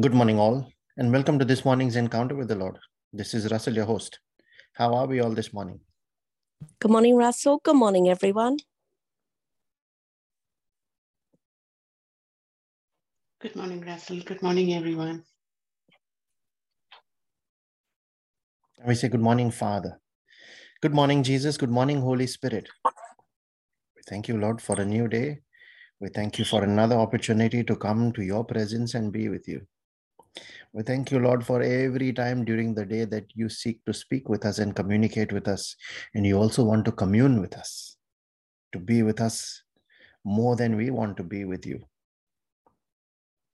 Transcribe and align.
Good 0.00 0.14
morning, 0.14 0.38
all, 0.38 0.72
and 0.96 1.12
welcome 1.12 1.38
to 1.38 1.44
this 1.44 1.66
morning's 1.66 1.96
encounter 1.96 2.34
with 2.34 2.48
the 2.48 2.54
Lord. 2.54 2.78
This 3.12 3.34
is 3.34 3.52
Russell, 3.52 3.74
your 3.74 3.84
host. 3.84 4.20
How 4.72 4.94
are 4.94 5.06
we 5.06 5.20
all 5.20 5.32
this 5.32 5.52
morning? 5.52 5.80
Good 6.80 6.90
morning, 6.90 7.14
Russell. 7.14 7.60
Good 7.62 7.76
morning, 7.76 8.08
everyone. 8.08 8.56
Good 13.42 13.54
morning, 13.54 13.82
Russell. 13.82 14.20
Good 14.24 14.40
morning, 14.42 14.72
everyone. 14.72 15.24
And 18.78 18.88
We 18.88 18.94
say, 18.94 19.08
Good 19.08 19.20
morning, 19.20 19.50
Father. 19.50 20.00
Good 20.80 20.94
morning, 20.94 21.22
Jesus. 21.22 21.58
Good 21.58 21.70
morning, 21.70 22.00
Holy 22.00 22.26
Spirit. 22.26 22.66
We 23.94 24.00
thank 24.08 24.26
you, 24.26 24.38
Lord, 24.38 24.62
for 24.62 24.80
a 24.80 24.86
new 24.86 25.06
day. 25.06 25.40
We 26.00 26.08
thank 26.08 26.38
you 26.38 26.46
for 26.46 26.64
another 26.64 26.96
opportunity 26.96 27.62
to 27.62 27.76
come 27.76 28.10
to 28.12 28.22
your 28.22 28.42
presence 28.42 28.94
and 28.94 29.12
be 29.12 29.28
with 29.28 29.46
you. 29.46 29.66
We 30.72 30.82
thank 30.82 31.10
you, 31.10 31.18
Lord, 31.18 31.44
for 31.44 31.60
every 31.60 32.12
time 32.12 32.44
during 32.44 32.74
the 32.74 32.86
day 32.86 33.04
that 33.04 33.26
you 33.34 33.48
seek 33.48 33.84
to 33.84 33.92
speak 33.92 34.28
with 34.28 34.46
us 34.46 34.58
and 34.58 34.74
communicate 34.74 35.32
with 35.32 35.46
us. 35.46 35.76
And 36.14 36.26
you 36.26 36.38
also 36.38 36.64
want 36.64 36.86
to 36.86 36.92
commune 36.92 37.40
with 37.40 37.54
us, 37.56 37.96
to 38.72 38.78
be 38.78 39.02
with 39.02 39.20
us 39.20 39.62
more 40.24 40.56
than 40.56 40.76
we 40.76 40.90
want 40.90 41.16
to 41.18 41.22
be 41.22 41.44
with 41.44 41.66
you. 41.66 41.84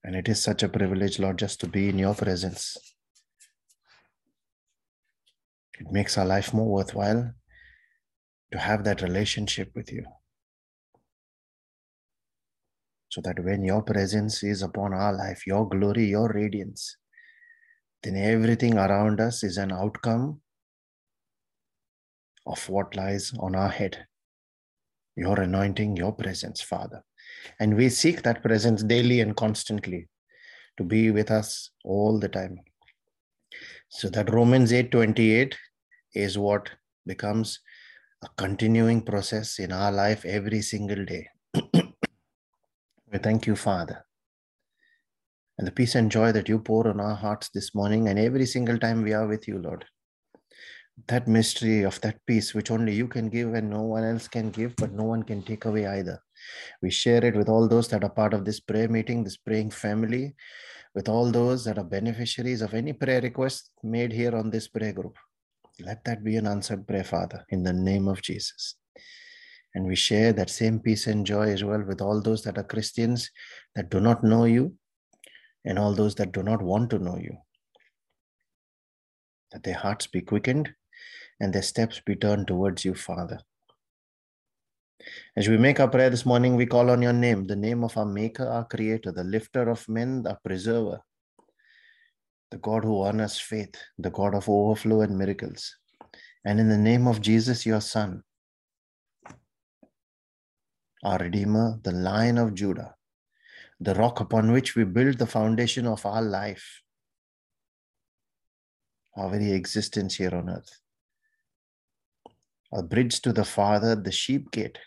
And 0.05 0.15
it 0.15 0.29
is 0.29 0.41
such 0.41 0.63
a 0.63 0.69
privilege, 0.69 1.19
Lord, 1.19 1.39
just 1.39 1.61
to 1.61 1.67
be 1.67 1.89
in 1.89 1.99
your 1.99 2.15
presence. 2.15 2.77
It 5.81 5.91
makes 5.91 6.17
our 6.17 6.27
life 6.27 6.55
more 6.55 6.69
worthwhile 6.69 7.33
to 8.53 8.59
have 8.59 8.85
that 8.85 9.03
relationship 9.03 9.73
with 9.75 9.93
you. 9.93 10.05
So 13.09 13.21
that 13.23 13.43
when 13.43 13.65
your 13.65 13.83
presence 13.83 14.43
is 14.43 14.63
upon 14.63 14.93
our 14.93 15.13
life, 15.13 15.47
your 15.47 15.69
glory, 15.69 16.07
your 16.07 16.29
radiance, 16.29 16.97
then 18.03 18.17
everything 18.17 18.77
around 18.77 19.21
us 19.21 19.43
is 19.43 19.57
an 19.57 19.73
outcome 19.73 20.41
of 22.47 22.69
what 22.69 22.95
lies 22.95 23.33
on 23.41 23.55
our 23.55 23.69
head. 23.69 24.07
Your 25.17 25.41
anointing, 25.41 25.97
your 25.97 26.13
presence, 26.13 26.61
Father. 26.61 27.03
And 27.59 27.77
we 27.77 27.89
seek 27.89 28.23
that 28.23 28.43
presence 28.43 28.83
daily 28.83 29.21
and 29.21 29.37
constantly 29.37 30.09
to 30.77 30.85
be 30.85 31.11
with 31.11 31.31
us 31.31 31.71
all 31.85 32.19
the 32.19 32.29
time. 32.29 32.61
So 33.89 34.09
that 34.11 34.33
Romans 34.33 34.73
8:28 34.73 35.57
is 36.15 36.39
what 36.39 36.71
becomes 37.07 37.61
a 38.23 38.29
continuing 38.37 39.03
process 39.03 39.59
in 39.59 39.73
our 39.73 39.91
life 39.91 40.25
every 40.25 40.63
single 40.63 41.05
day. 41.05 41.29
we 43.13 43.19
thank 43.19 43.47
you, 43.47 43.57
Father, 43.57 44.05
and 45.57 45.67
the 45.67 45.73
peace 45.73 45.95
and 45.95 46.11
joy 46.11 46.33
that 46.33 46.49
you 46.49 46.59
pour 46.59 46.89
on 46.89 47.01
our 47.01 47.15
hearts 47.15 47.49
this 47.49 47.75
morning 47.75 48.09
and 48.09 48.19
every 48.19 48.47
single 48.47 48.79
time 48.79 49.03
we 49.03 49.13
are 49.13 49.27
with 49.27 49.49
you, 49.49 49.59
Lord. 49.59 49.85
That 51.07 51.29
mystery 51.29 51.83
of 51.83 52.01
that 52.03 52.19
peace, 52.27 52.55
which 52.55 52.71
only 52.71 52.93
you 52.93 53.07
can 53.07 53.29
give 53.29 53.55
and 53.55 53.71
no 53.71 53.83
one 53.83 54.05
else 54.05 54.29
can 54.29 54.51
give, 54.51 54.75
but 54.77 54.93
no 54.93 55.05
one 55.05 55.23
can 55.23 55.43
take 55.43 55.65
away 55.65 55.87
either. 55.87 56.21
We 56.83 56.91
share 56.91 57.25
it 57.25 57.37
with 57.37 57.49
all 57.49 57.69
those 57.69 57.89
that 57.89 58.05
are 58.05 58.11
part 58.11 58.35
of 58.35 58.45
this 58.45 58.61
prayer 58.61 58.89
meeting, 58.89 59.25
this 59.25 59.37
praying 59.37 59.71
family, 59.71 60.35
with 60.95 61.09
all 61.09 61.31
those 61.31 61.65
that 61.65 61.79
are 61.79 61.85
beneficiaries 61.85 62.63
of 62.63 62.75
any 62.75 62.93
prayer 62.93 63.21
request 63.21 63.71
made 63.83 64.13
here 64.13 64.35
on 64.35 64.51
this 64.51 64.69
prayer 64.69 64.93
group. 64.93 65.17
Let 65.81 66.05
that 66.05 66.25
be 66.25 66.37
an 66.37 66.47
answered 66.47 66.87
prayer, 66.87 67.05
Father, 67.05 67.45
in 67.51 67.63
the 67.63 67.73
name 67.73 68.09
of 68.09 68.21
Jesus. 68.21 68.78
And 69.79 69.87
we 69.87 69.95
share 69.95 70.33
that 70.33 70.51
same 70.51 70.81
peace 70.81 71.07
and 71.07 71.25
joy 71.25 71.51
as 71.51 71.63
well 71.63 71.81
with 71.81 72.01
all 72.01 72.21
those 72.21 72.43
that 72.43 72.59
are 72.59 72.65
Christians 72.65 73.31
that 73.77 73.91
do 73.91 74.01
not 74.01 74.25
know 74.25 74.45
you 74.45 74.75
and 75.65 75.79
all 75.79 75.95
those 75.95 76.17
that 76.17 76.33
do 76.33 76.43
not 76.43 76.61
want 76.61 76.91
to 76.91 76.99
know 76.99 77.17
you. 77.17 77.37
That 79.53 79.63
their 79.63 79.77
hearts 79.77 80.09
be 80.09 80.21
quickened 80.21 80.75
and 81.39 81.53
their 81.53 81.63
steps 81.63 82.01
be 82.05 82.17
turned 82.17 82.49
towards 82.49 82.85
you, 82.85 82.97
Father. 82.97 83.39
As 85.37 85.47
we 85.47 85.57
make 85.57 85.79
our 85.79 85.87
prayer 85.87 86.11
this 86.11 86.27
morning, 86.27 86.57
we 86.57 86.67
call 86.67 86.91
on 86.91 87.01
your 87.01 87.13
name, 87.13 87.47
the 87.47 87.55
name 87.55 87.85
of 87.85 87.97
our 87.97 88.05
Maker, 88.05 88.49
our 88.49 88.65
Creator, 88.65 89.13
the 89.13 89.23
lifter 89.23 89.71
of 89.71 89.89
men, 89.89 90.25
the 90.25 90.37
preserver, 90.45 90.99
the 92.51 92.59
God 92.59 92.83
who 92.83 93.01
honors 93.05 93.39
faith, 93.39 93.77
the 93.97 94.11
God 94.11 94.35
of 94.35 94.49
overflow 94.49 95.03
and 95.03 95.17
miracles. 95.17 95.73
And 96.45 96.59
in 96.59 96.69
the 96.69 96.77
name 96.77 97.07
of 97.07 97.21
Jesus, 97.21 97.65
your 97.65 97.81
Son, 97.81 98.25
our 101.05 101.19
Redeemer, 101.19 101.79
the 101.83 101.93
Lion 101.93 102.39
of 102.39 102.55
Judah, 102.55 102.95
the 103.81 103.95
rock 103.95 104.21
upon 104.21 104.53
which 104.53 104.75
we 104.75 104.85
build 104.85 105.19
the 105.19 105.27
foundation 105.27 105.87
of 105.87 106.05
our 106.05 106.23
life, 106.23 106.83
our 109.17 109.31
very 109.31 109.53
existence 109.53 110.17
here 110.17 110.35
on 110.35 110.49
earth. 110.49 110.81
A 112.73 112.83
bridge 112.83 113.21
to 113.23 113.33
the 113.33 113.45
Father, 113.45 113.95
the 113.95 114.13
sheep 114.13 114.51
gate 114.51 114.79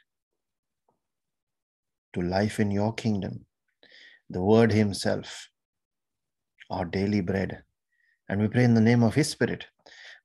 to 2.13 2.21
life 2.21 2.59
in 2.59 2.69
your 2.71 2.93
kingdom, 2.93 3.45
the 4.29 4.41
Word 4.41 4.71
Himself, 4.71 5.49
our 6.69 6.85
daily 6.85 7.21
bread. 7.21 7.63
And 8.29 8.41
we 8.41 8.47
pray 8.47 8.65
in 8.65 8.73
the 8.73 8.81
name 8.81 9.03
of 9.03 9.15
His 9.15 9.29
Spirit, 9.29 9.65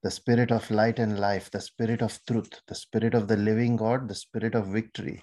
the 0.03 0.11
Spirit 0.11 0.51
of 0.51 0.71
light 0.71 0.99
and 0.99 1.19
life, 1.19 1.51
the 1.51 1.61
Spirit 1.61 2.03
of 2.03 2.19
truth, 2.27 2.61
the 2.69 2.75
Spirit 2.75 3.15
of 3.15 3.29
the 3.29 3.37
living 3.37 3.77
God, 3.77 4.09
the 4.09 4.15
Spirit 4.15 4.55
of 4.55 4.67
victory, 4.67 5.23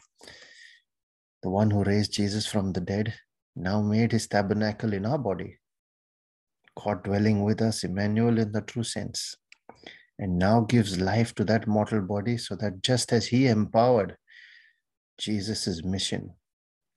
the 1.44 1.50
one 1.50 1.70
who 1.70 1.84
raised 1.84 2.14
Jesus 2.14 2.48
from 2.48 2.72
the 2.72 2.80
dead, 2.82 3.14
now 3.56 3.82
made 3.82 4.14
his 4.14 4.28
tabernacle 4.28 4.94
in 4.94 5.06
our 5.06 5.18
body, 5.18 5.60
God 6.82 7.04
dwelling 7.04 7.44
with 7.44 7.62
us, 7.62 7.84
Emmanuel 7.84 8.40
in 8.40 8.52
the 8.54 8.62
true 8.62 8.84
sense, 8.84 9.36
and 10.18 10.40
now 10.40 10.62
gives 10.62 11.00
life 11.00 11.36
to 11.36 11.44
that 11.44 11.68
mortal 11.68 12.02
body 12.02 12.38
so 12.38 12.56
that 12.56 12.82
just 12.82 13.12
as 13.12 13.28
he 13.28 13.48
empowered 13.48 14.16
Jesus' 15.18 15.84
mission 15.84 16.34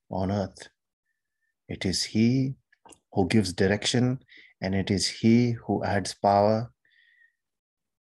on 0.09 0.31
earth, 0.31 0.69
it 1.67 1.85
is 1.85 2.03
he 2.03 2.55
who 3.11 3.27
gives 3.27 3.51
direction 3.51 4.19
and 4.61 4.73
it 4.73 4.89
is 4.89 5.07
he 5.07 5.51
who 5.51 5.83
adds 5.83 6.13
power 6.13 6.71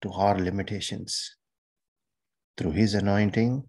to 0.02 0.10
our 0.10 0.38
limitations. 0.38 1.36
Through 2.56 2.72
his 2.72 2.94
anointing 2.94 3.64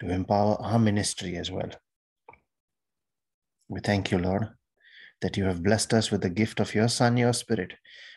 to 0.00 0.10
empower 0.10 0.60
our 0.60 0.78
ministry 0.78 1.36
as 1.36 1.50
well. 1.50 1.70
We 3.68 3.80
thank 3.80 4.10
you, 4.10 4.18
Lord, 4.18 4.48
that 5.20 5.36
you 5.36 5.44
have 5.44 5.62
blessed 5.62 5.94
us 5.94 6.10
with 6.10 6.22
the 6.22 6.30
gift 6.30 6.60
of 6.60 6.74
your 6.74 6.88
Son, 6.88 7.16
your 7.16 7.32
Spirit. 7.32 7.74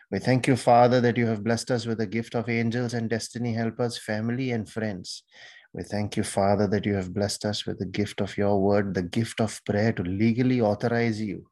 We 0.10 0.20
thank 0.20 0.48
you, 0.48 0.56
Father, 0.56 1.02
that 1.02 1.18
you 1.18 1.28
have 1.28 1.44
blessed 1.44 1.72
us 1.72 1.86
with 1.86 1.98
the 1.98 2.08
gift 2.08 2.36
of 2.36 2.50
angels 2.50 2.94
and 2.94 3.10
destiny 3.10 3.54
helpers, 3.54 3.98
family, 3.98 4.52
and 4.52 4.70
friends. 4.70 5.24
We 5.74 5.84
thank 5.84 6.18
you, 6.18 6.24
Father, 6.24 6.68
that 6.68 6.86
you 6.86 6.94
have 6.94 7.14
blessed 7.14 7.46
us 7.46 7.66
with 7.66 7.80
the 7.80 7.86
gift 7.86 8.22
of 8.22 8.38
your 8.38 8.62
word, 8.62 8.94
the 8.94 9.02
gift 9.02 9.42
of 9.42 9.60
prayer 9.66 9.92
to 9.94 10.04
legally 10.04 10.62
authorize 10.62 11.20
you 11.20 11.48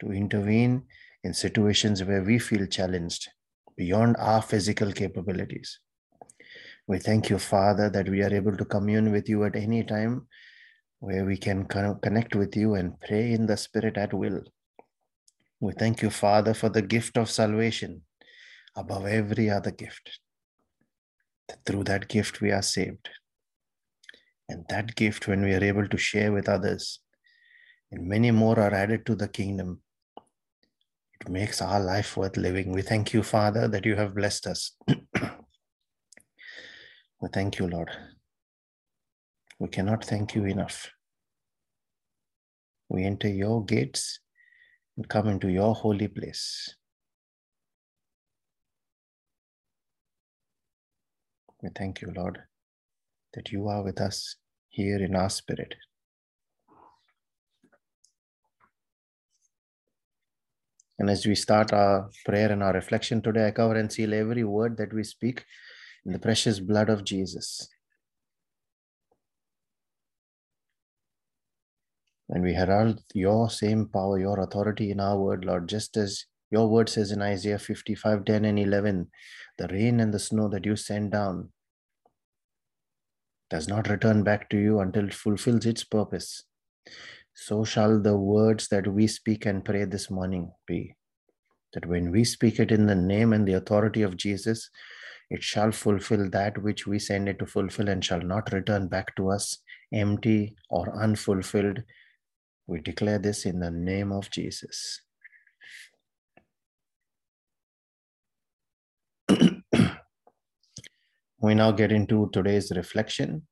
to 0.00 0.10
intervene 0.12 0.82
in 1.22 1.34
situations 1.34 2.02
where 2.02 2.22
we 2.22 2.38
feel 2.38 2.66
challenged 2.66 3.28
beyond 3.76 4.16
our 4.18 4.42
physical 4.42 4.90
capabilities. 4.92 5.78
We 6.92 6.98
thank 6.98 7.30
you, 7.30 7.38
Father, 7.38 7.88
that 7.88 8.06
we 8.06 8.22
are 8.22 8.34
able 8.34 8.54
to 8.54 8.66
commune 8.66 9.12
with 9.12 9.26
you 9.26 9.44
at 9.44 9.56
any 9.56 9.82
time 9.82 10.26
where 11.00 11.24
we 11.24 11.38
can 11.38 11.64
connect 11.64 12.34
with 12.34 12.54
you 12.54 12.74
and 12.74 13.00
pray 13.00 13.32
in 13.32 13.46
the 13.46 13.56
Spirit 13.56 13.96
at 13.96 14.12
will. 14.12 14.42
We 15.58 15.72
thank 15.72 16.02
you, 16.02 16.10
Father, 16.10 16.52
for 16.52 16.68
the 16.68 16.82
gift 16.82 17.16
of 17.16 17.30
salvation 17.30 18.02
above 18.76 19.06
every 19.06 19.48
other 19.48 19.70
gift. 19.70 20.20
Through 21.64 21.84
that 21.84 22.08
gift, 22.08 22.42
we 22.42 22.50
are 22.50 22.60
saved. 22.60 23.08
And 24.50 24.66
that 24.68 24.94
gift, 24.94 25.26
when 25.26 25.42
we 25.42 25.54
are 25.54 25.64
able 25.64 25.88
to 25.88 25.96
share 25.96 26.30
with 26.30 26.46
others, 26.46 27.00
and 27.90 28.06
many 28.06 28.32
more 28.32 28.60
are 28.60 28.74
added 28.74 29.06
to 29.06 29.14
the 29.14 29.28
kingdom, 29.28 29.80
it 31.22 31.30
makes 31.30 31.62
our 31.62 31.80
life 31.80 32.18
worth 32.18 32.36
living. 32.36 32.70
We 32.70 32.82
thank 32.82 33.14
you, 33.14 33.22
Father, 33.22 33.66
that 33.66 33.86
you 33.86 33.96
have 33.96 34.14
blessed 34.14 34.46
us. 34.46 34.76
we 37.22 37.28
thank 37.32 37.60
you, 37.60 37.68
Lord. 37.68 37.88
We 39.60 39.68
cannot 39.68 40.04
thank 40.04 40.34
you 40.34 40.44
enough. 40.44 40.90
We 42.88 43.04
enter 43.04 43.28
your 43.28 43.64
gates 43.64 44.18
and 44.96 45.08
come 45.08 45.28
into 45.28 45.48
your 45.48 45.72
holy 45.72 46.08
place. 46.08 46.74
We 51.62 51.68
thank 51.76 52.02
you, 52.02 52.12
Lord, 52.14 52.40
that 53.34 53.52
you 53.52 53.68
are 53.68 53.84
with 53.84 54.00
us 54.00 54.34
here 54.68 55.00
in 55.00 55.14
our 55.14 55.30
spirit. 55.30 55.76
And 60.98 61.08
as 61.08 61.24
we 61.24 61.36
start 61.36 61.72
our 61.72 62.10
prayer 62.24 62.50
and 62.50 62.64
our 62.64 62.72
reflection 62.72 63.22
today, 63.22 63.46
I 63.46 63.50
cover 63.52 63.76
and 63.76 63.92
seal 63.92 64.12
every 64.12 64.42
word 64.42 64.76
that 64.78 64.92
we 64.92 65.04
speak 65.04 65.44
in 66.04 66.12
the 66.12 66.18
precious 66.18 66.60
blood 66.60 66.88
of 66.88 67.04
Jesus. 67.04 67.68
And 72.28 72.42
we 72.42 72.54
herald 72.54 73.02
your 73.12 73.50
same 73.50 73.88
power, 73.88 74.18
your 74.18 74.40
authority 74.40 74.90
in 74.90 75.00
our 75.00 75.18
word, 75.18 75.44
Lord, 75.44 75.68
just 75.68 75.96
as 75.96 76.24
your 76.50 76.68
word 76.68 76.88
says 76.88 77.12
in 77.12 77.22
Isaiah 77.22 77.58
55 77.58 78.24
10 78.24 78.44
and 78.44 78.58
11 78.58 79.10
the 79.58 79.68
rain 79.68 80.00
and 80.00 80.12
the 80.12 80.18
snow 80.18 80.48
that 80.48 80.64
you 80.64 80.76
send 80.76 81.12
down 81.12 81.50
does 83.50 83.68
not 83.68 83.88
return 83.88 84.22
back 84.22 84.48
to 84.48 84.56
you 84.56 84.80
until 84.80 85.06
it 85.06 85.14
fulfills 85.14 85.66
its 85.66 85.84
purpose. 85.84 86.44
So 87.34 87.64
shall 87.64 88.00
the 88.00 88.16
words 88.16 88.68
that 88.68 88.86
we 88.86 89.06
speak 89.06 89.44
and 89.44 89.64
pray 89.64 89.84
this 89.84 90.10
morning 90.10 90.52
be. 90.66 90.94
That 91.74 91.86
when 91.86 92.10
we 92.10 92.24
speak 92.24 92.58
it 92.58 92.72
in 92.72 92.86
the 92.86 92.94
name 92.94 93.32
and 93.32 93.46
the 93.46 93.54
authority 93.54 94.02
of 94.02 94.16
Jesus, 94.16 94.70
it 95.32 95.42
shall 95.42 95.72
fulfill 95.72 96.28
that 96.28 96.62
which 96.62 96.86
we 96.86 96.98
send 96.98 97.26
it 97.26 97.38
to 97.38 97.46
fulfill 97.46 97.88
and 97.88 98.04
shall 98.04 98.20
not 98.20 98.52
return 98.52 98.86
back 98.86 99.16
to 99.16 99.30
us 99.30 99.60
empty 99.90 100.54
or 100.68 100.94
unfulfilled. 101.02 101.82
We 102.66 102.80
declare 102.80 103.18
this 103.18 103.46
in 103.46 103.58
the 103.58 103.70
name 103.70 104.12
of 104.12 104.30
Jesus. 104.30 105.00
we 111.40 111.54
now 111.54 111.72
get 111.72 111.92
into 111.92 112.28
today's 112.34 112.70
reflection. 112.76 113.46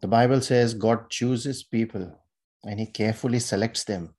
The 0.00 0.06
Bible 0.06 0.40
says 0.42 0.74
God 0.74 1.10
chooses 1.10 1.64
people 1.64 2.22
and 2.62 2.78
He 2.78 2.86
carefully 2.86 3.40
selects 3.40 3.82
them. 3.82 4.14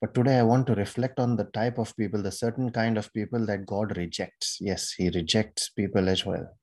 But 0.00 0.14
today 0.14 0.38
I 0.38 0.42
want 0.44 0.66
to 0.68 0.74
reflect 0.74 1.20
on 1.20 1.36
the 1.36 1.44
type 1.44 1.76
of 1.76 1.94
people, 1.94 2.22
the 2.22 2.32
certain 2.32 2.70
kind 2.70 2.96
of 2.96 3.12
people 3.12 3.44
that 3.46 3.66
God 3.66 3.96
rejects. 3.98 4.56
Yes, 4.58 4.92
He 4.92 5.10
rejects 5.10 5.68
people 5.68 6.08
as 6.08 6.24
well. 6.24 6.56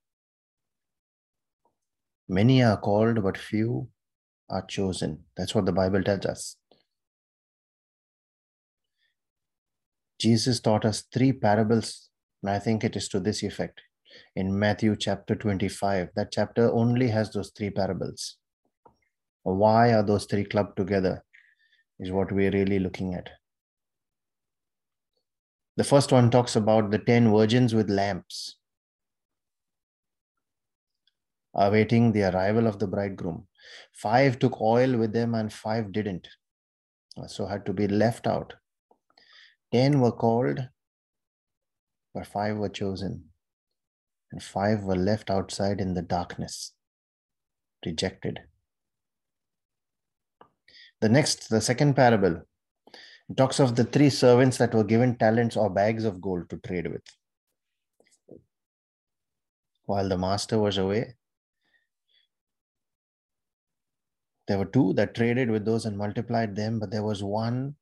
Many 2.27 2.63
are 2.63 2.77
called, 2.77 3.21
but 3.21 3.37
few 3.37 3.89
are 4.49 4.65
chosen. 4.65 5.23
That's 5.35 5.53
what 5.53 5.65
the 5.65 5.71
Bible 5.71 6.03
tells 6.03 6.25
us. 6.25 6.55
Jesus 10.19 10.59
taught 10.59 10.83
us 10.83 11.03
three 11.13 11.31
parables, 11.31 12.09
and 12.41 12.49
I 12.49 12.57
think 12.57 12.83
it 12.83 12.95
is 12.95 13.07
to 13.09 13.19
this 13.19 13.43
effect 13.43 13.81
in 14.35 14.57
Matthew 14.57 14.95
chapter 14.95 15.35
25. 15.35 16.09
That 16.15 16.31
chapter 16.31 16.71
only 16.71 17.09
has 17.09 17.31
those 17.31 17.51
three 17.55 17.69
parables. 17.69 18.37
Why 19.43 19.93
are 19.93 20.03
those 20.03 20.25
three 20.25 20.43
clubbed 20.43 20.75
together? 20.75 21.23
Is 21.99 22.11
what 22.11 22.31
we're 22.31 22.51
really 22.51 22.79
looking 22.79 23.13
at. 23.15 23.29
The 25.77 25.83
first 25.83 26.11
one 26.11 26.29
talks 26.31 26.55
about 26.55 26.91
the 26.91 26.99
10 26.99 27.31
virgins 27.31 27.73
with 27.73 27.89
lamps 27.89 28.57
awaiting 31.57 32.11
the 32.11 32.23
arrival 32.23 32.67
of 32.67 32.79
the 32.79 32.87
bridegroom. 32.87 33.47
Five 33.91 34.39
took 34.39 34.61
oil 34.61 34.95
with 34.97 35.11
them 35.11 35.33
and 35.33 35.51
five 35.51 35.91
didn't, 35.91 36.27
so 37.27 37.47
had 37.47 37.65
to 37.65 37.73
be 37.73 37.87
left 37.87 38.27
out. 38.27 38.53
Ten 39.73 39.99
were 39.99 40.11
called, 40.11 40.59
but 42.13 42.27
five 42.27 42.57
were 42.57 42.69
chosen 42.69 43.25
and 44.31 44.41
five 44.41 44.83
were 44.83 44.95
left 44.95 45.29
outside 45.29 45.81
in 45.81 45.93
the 45.93 46.01
darkness, 46.01 46.73
rejected. 47.85 48.39
The 50.99 51.09
next, 51.09 51.49
the 51.49 51.61
second 51.61 51.95
parable, 51.95 52.41
talks 53.35 53.59
of 53.59 53.75
the 53.75 53.83
three 53.83 54.09
servants 54.09 54.57
that 54.57 54.73
were 54.73 54.83
given 54.83 55.15
talents 55.17 55.55
or 55.55 55.69
bags 55.69 56.05
of 56.05 56.21
gold 56.21 56.49
to 56.49 56.57
trade 56.57 56.87
with. 56.87 57.03
While 59.85 60.09
the 60.09 60.17
master 60.17 60.57
was 60.59 60.77
away, 60.77 61.15
there 64.47 64.57
were 64.57 64.65
two 64.65 64.93
that 64.93 65.13
traded 65.13 65.51
with 65.51 65.65
those 65.65 65.85
and 65.85 65.97
multiplied 65.97 66.55
them, 66.55 66.79
but 66.79 66.89
there 66.89 67.03
was 67.03 67.23
one, 67.23 67.75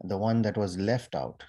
the 0.00 0.16
one 0.16 0.42
that 0.42 0.56
was 0.56 0.78
left 0.78 1.14
out, 1.14 1.44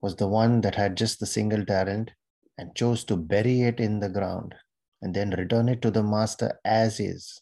was 0.00 0.14
the 0.16 0.28
one 0.28 0.60
that 0.60 0.74
had 0.74 0.96
just 0.96 1.18
the 1.18 1.26
single 1.26 1.64
talent 1.64 2.12
and 2.58 2.76
chose 2.76 3.02
to 3.04 3.16
bury 3.16 3.62
it 3.62 3.80
in 3.80 3.98
the 3.98 4.08
ground 4.08 4.54
and 5.02 5.14
then 5.14 5.30
return 5.30 5.68
it 5.68 5.82
to 5.82 5.90
the 5.90 6.02
master 6.02 6.60
as 6.64 7.00
is, 7.00 7.40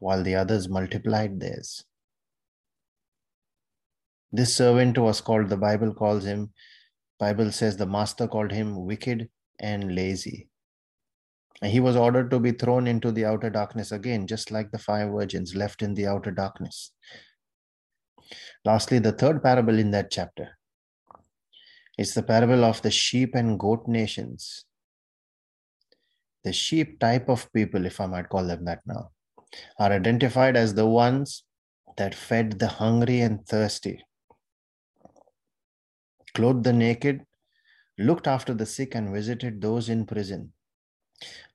while 0.00 0.22
the 0.22 0.34
others 0.34 0.68
multiplied 0.68 1.40
theirs. 1.40 1.84
This 4.30 4.54
servant 4.54 4.98
was 4.98 5.20
called, 5.20 5.48
the 5.48 5.56
Bible 5.56 5.94
calls 5.94 6.24
him, 6.24 6.52
Bible 7.18 7.50
says 7.50 7.76
the 7.76 7.86
master 7.86 8.28
called 8.28 8.52
him 8.52 8.84
wicked 8.84 9.28
and 9.58 9.94
lazy. 9.94 10.48
And 11.60 11.72
he 11.72 11.80
was 11.80 11.96
ordered 11.96 12.30
to 12.30 12.38
be 12.38 12.52
thrown 12.52 12.86
into 12.86 13.10
the 13.10 13.24
outer 13.24 13.50
darkness 13.50 13.90
again, 13.90 14.26
just 14.26 14.50
like 14.50 14.70
the 14.70 14.78
five 14.78 15.10
virgins 15.10 15.56
left 15.56 15.82
in 15.82 15.94
the 15.94 16.06
outer 16.06 16.30
darkness. 16.30 16.92
Lastly, 18.64 19.00
the 19.00 19.12
third 19.12 19.42
parable 19.42 19.78
in 19.78 19.90
that 19.90 20.10
chapter 20.10 20.58
it's 21.98 22.14
the 22.14 22.22
parable 22.22 22.64
of 22.64 22.80
the 22.82 22.92
sheep 22.92 23.34
and 23.34 23.58
goat 23.58 23.88
nations. 23.88 24.64
The 26.44 26.52
sheep 26.52 27.00
type 27.00 27.28
of 27.28 27.52
people, 27.52 27.84
if 27.84 28.00
I 28.00 28.06
might 28.06 28.28
call 28.28 28.46
them 28.46 28.64
that 28.66 28.82
now, 28.86 29.10
are 29.78 29.92
identified 29.92 30.56
as 30.56 30.74
the 30.74 30.86
ones 30.86 31.44
that 31.96 32.14
fed 32.14 32.58
the 32.58 32.68
hungry 32.68 33.20
and 33.20 33.46
thirsty, 33.46 34.04
clothed 36.34 36.64
the 36.64 36.72
naked, 36.72 37.24
looked 37.98 38.26
after 38.26 38.54
the 38.54 38.66
sick, 38.66 38.94
and 38.94 39.12
visited 39.12 39.60
those 39.60 39.88
in 39.88 40.06
prison. 40.06 40.52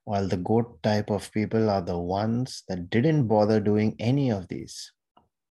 While 0.03 0.27
the 0.27 0.37
goat 0.37 0.83
type 0.83 1.09
of 1.09 1.31
people 1.31 1.69
are 1.69 1.81
the 1.81 1.97
ones 1.97 2.63
that 2.67 2.89
didn't 2.89 3.27
bother 3.27 3.61
doing 3.61 3.95
any 3.99 4.29
of 4.29 4.49
these 4.49 4.91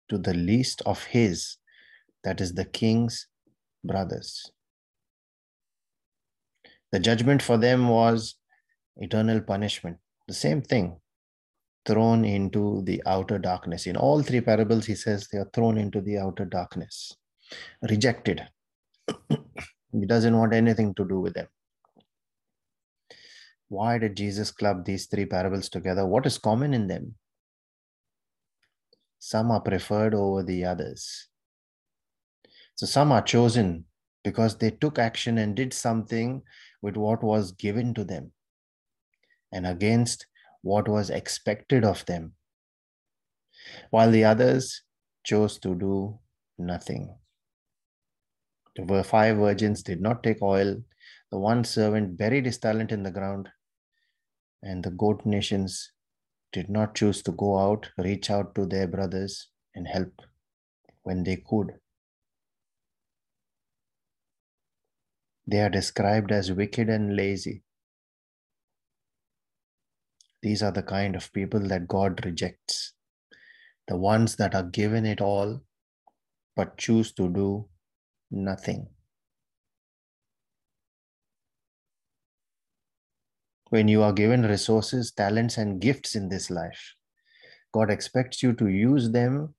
to 0.09 0.17
the 0.17 0.33
least 0.33 0.81
of 0.85 1.03
his, 1.03 1.57
that 2.23 2.39
is 2.39 2.53
the 2.53 2.63
king's 2.63 3.27
brothers. 3.83 4.49
The 6.93 6.99
judgment 6.99 7.41
for 7.41 7.57
them 7.57 7.89
was 7.89 8.35
eternal 8.95 9.41
punishment. 9.41 9.97
The 10.29 10.33
same 10.33 10.61
thing, 10.61 11.01
thrown 11.87 12.25
into 12.25 12.81
the 12.83 13.01
outer 13.05 13.39
darkness. 13.39 13.87
In 13.87 13.95
all 13.95 14.21
three 14.21 14.41
parables, 14.41 14.85
he 14.85 14.93
says 14.93 15.27
they 15.27 15.39
are 15.39 15.49
thrown 15.53 15.77
into 15.77 16.01
the 16.01 16.17
outer 16.17 16.45
darkness, 16.45 17.15
rejected. 17.89 18.43
he 19.29 20.05
doesn't 20.05 20.37
want 20.37 20.53
anything 20.53 20.93
to 20.95 21.07
do 21.07 21.19
with 21.19 21.33
them. 21.33 21.47
Why 23.69 23.97
did 23.97 24.17
Jesus 24.17 24.51
club 24.51 24.85
these 24.85 25.07
three 25.07 25.25
parables 25.25 25.69
together? 25.69 26.05
What 26.05 26.25
is 26.25 26.37
common 26.37 26.73
in 26.73 26.87
them? 26.87 27.15
Some 29.19 29.49
are 29.49 29.61
preferred 29.61 30.13
over 30.13 30.43
the 30.43 30.65
others. 30.65 31.27
So 32.75 32.85
some 32.85 33.11
are 33.11 33.21
chosen 33.21 33.85
because 34.23 34.57
they 34.57 34.71
took 34.71 34.99
action 34.99 35.37
and 35.37 35.55
did 35.55 35.73
something 35.73 36.43
with 36.81 36.95
what 36.95 37.23
was 37.23 37.53
given 37.53 37.93
to 37.95 38.03
them 38.03 38.31
and 39.51 39.65
against 39.65 40.27
what 40.67 40.87
was 40.87 41.09
expected 41.09 41.85
of 41.85 42.05
them, 42.05 42.33
while 43.89 44.11
the 44.11 44.23
others 44.23 44.81
chose 45.23 45.57
to 45.59 45.75
do 45.75 46.19
nothing. 46.57 47.15
The 48.75 49.03
five 49.03 49.37
virgins 49.37 49.81
did 49.81 50.01
not 50.01 50.23
take 50.23 50.41
oil. 50.41 50.83
The 51.31 51.39
one 51.39 51.63
servant 51.63 52.17
buried 52.17 52.45
his 52.45 52.57
talent 52.57 52.91
in 52.91 53.03
the 53.03 53.11
ground, 53.11 53.49
and 54.61 54.83
the 54.83 54.91
goat 54.91 55.25
nations 55.25 55.91
did 56.53 56.69
not 56.69 56.95
choose 56.95 57.21
to 57.23 57.31
go 57.31 57.57
out, 57.57 57.89
reach 57.97 58.29
out 58.29 58.55
to 58.55 58.65
their 58.65 58.87
brothers, 58.87 59.47
and 59.75 59.87
help 59.87 60.21
when 61.03 61.23
they 61.23 61.37
could. 61.37 61.73
They 65.45 65.61
are 65.61 65.69
described 65.69 66.31
as 66.31 66.51
wicked 66.51 66.89
and 66.89 67.15
lazy. 67.15 67.63
These 70.41 70.61
are 70.63 70.71
the 70.71 70.83
kind 70.83 71.15
of 71.15 71.33
people 71.33 71.59
that 71.67 71.87
God 71.87 72.23
rejects. 72.25 72.93
The 73.87 73.97
ones 73.97 74.35
that 74.35 74.53
are 74.53 74.63
given 74.63 75.05
it 75.05 75.21
all 75.21 75.61
but 76.55 76.77
choose 76.77 77.11
to 77.13 77.29
do 77.29 77.69
nothing. 78.31 78.87
When 83.69 83.87
you 83.87 84.01
are 84.01 84.13
given 84.13 84.43
resources, 84.43 85.11
talents, 85.11 85.57
and 85.57 85.81
gifts 85.81 86.15
in 86.15 86.29
this 86.29 86.49
life, 86.49 86.95
God 87.73 87.91
expects 87.91 88.41
you 88.41 88.53
to 88.53 88.67
use 88.67 89.11
them 89.11 89.53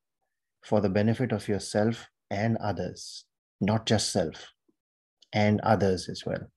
for 0.65 0.81
the 0.81 0.89
benefit 0.89 1.31
of 1.31 1.47
yourself 1.47 2.09
and 2.31 2.57
others, 2.57 3.25
not 3.61 3.87
just 3.87 4.11
self 4.13 4.53
and 5.33 5.61
others 5.61 6.09
as 6.09 6.25
well. 6.25 6.51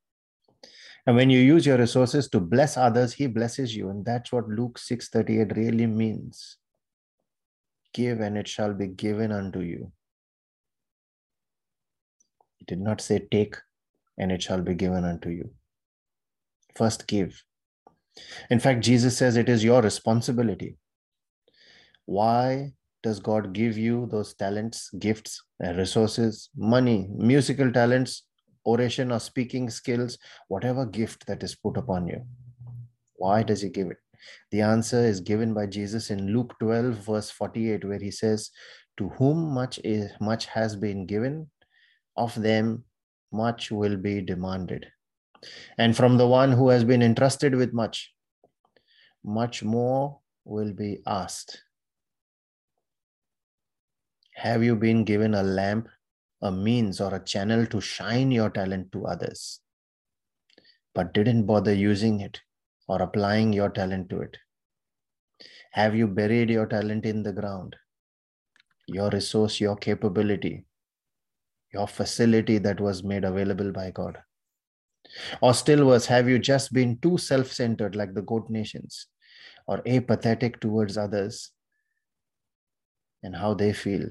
And 1.08 1.16
when 1.16 1.30
you 1.30 1.40
use 1.40 1.66
your 1.66 1.78
resources 1.78 2.30
to 2.30 2.40
bless 2.40 2.78
others, 2.78 3.14
he 3.14 3.28
blesses 3.28 3.76
you. 3.76 3.90
And 3.90 4.06
that's 4.06 4.32
what 4.32 4.48
Luke 4.48 4.78
6:38 4.78 5.56
really 5.56 5.88
means. 5.88 6.58
Give 7.94 8.20
and 8.22 8.38
it 8.38 8.48
shall 8.48 8.74
be 8.74 8.88
given 8.88 9.32
unto 9.32 9.60
you. 9.60 9.92
He 12.58 12.66
did 12.66 12.80
not 12.80 13.02
say 13.02 13.20
take 13.20 13.58
and 14.18 14.32
it 14.32 14.44
shall 14.44 14.62
be 14.62 14.76
given 14.76 15.04
unto 15.04 15.30
you. 15.30 15.52
First 16.76 17.08
give. 17.08 17.44
In 18.50 18.60
fact, 18.60 18.84
Jesus 18.84 19.18
says 19.18 19.36
it 19.36 19.50
is 19.50 19.64
your 19.64 19.82
responsibility. 19.82 20.78
Why 22.06 22.74
does 23.04 23.20
God 23.20 23.54
give 23.54 23.78
you 23.78 24.08
those 24.12 24.34
talents, 24.36 24.90
gifts, 24.92 25.42
resources, 25.60 26.50
money, 26.56 27.10
musical 27.16 27.72
talents, 27.72 28.24
oration 28.66 29.12
or 29.12 29.20
speaking 29.20 29.70
skills, 29.70 30.18
whatever 30.48 30.86
gift 30.86 31.26
that 31.28 31.44
is 31.44 31.56
put 31.56 31.78
upon 31.78 32.08
you? 32.08 32.26
Why 33.16 33.44
does 33.44 33.62
He 33.62 33.70
give 33.70 33.88
it? 33.88 33.98
The 34.52 34.62
answer 34.62 35.04
is 35.04 35.20
given 35.20 35.54
by 35.54 35.66
Jesus 35.66 36.12
in 36.12 36.34
Luke 36.34 36.56
12, 36.60 36.96
verse 36.96 37.32
48, 37.32 37.86
where 37.86 38.00
He 38.00 38.12
says, 38.12 38.52
To 38.98 39.10
whom 39.10 39.54
much 39.54 39.80
is 39.84 40.12
much 40.20 40.46
has 40.48 40.76
been 40.76 41.06
given, 41.06 41.50
of 42.18 42.36
them 42.36 42.84
much 43.32 43.72
will 43.72 43.98
be 43.98 44.22
demanded. 44.22 44.88
And 45.78 45.96
from 45.96 46.18
the 46.18 46.28
one 46.28 46.52
who 46.52 46.70
has 46.70 46.84
been 46.84 47.02
entrusted 47.02 47.56
with 47.56 47.74
much, 47.74 48.14
much 49.24 49.64
more 49.64 50.20
will 50.46 50.74
be 50.74 51.00
asked. 51.06 51.64
Have 54.36 54.64
you 54.64 54.76
been 54.76 55.04
given 55.04 55.34
a 55.34 55.44
lamp, 55.44 55.88
a 56.42 56.52
means, 56.52 57.00
or 57.00 57.14
a 57.14 57.24
channel 57.24 57.66
to 57.68 57.80
shine 57.80 58.32
your 58.32 58.50
talent 58.50 58.92
to 58.92 59.06
others, 59.06 59.60
but 60.96 61.14
didn't 61.14 61.46
bother 61.46 61.74
using 61.74 62.20
it 62.22 62.42
or 62.88 63.02
applying 63.02 63.54
your 63.54 63.70
talent 63.70 64.10
to 64.10 64.22
it? 64.22 64.38
Have 65.72 65.96
you 65.96 66.08
buried 66.08 66.50
your 66.50 66.66
talent 66.66 67.06
in 67.06 67.24
the 67.24 67.32
ground, 67.32 67.76
your 68.88 69.10
resource, 69.10 69.62
your 69.62 69.76
capability, 69.76 70.66
your 71.74 71.88
facility 71.88 72.58
that 72.58 72.82
was 72.82 73.04
made 73.04 73.24
available 73.24 73.72
by 73.72 73.92
God? 73.92 74.18
Or 75.42 75.54
still 75.54 75.86
worse, 75.86 76.06
have 76.08 76.28
you 76.28 76.40
just 76.40 76.74
been 76.74 76.98
too 76.98 77.18
self 77.18 77.52
centered 77.52 77.96
like 77.96 78.14
the 78.14 78.22
goat 78.22 78.50
nations 78.50 79.08
or 79.68 79.82
apathetic 79.88 80.60
towards 80.60 80.98
others 80.98 81.52
and 83.24 83.36
how 83.36 83.54
they 83.54 83.74
feel 83.74 84.10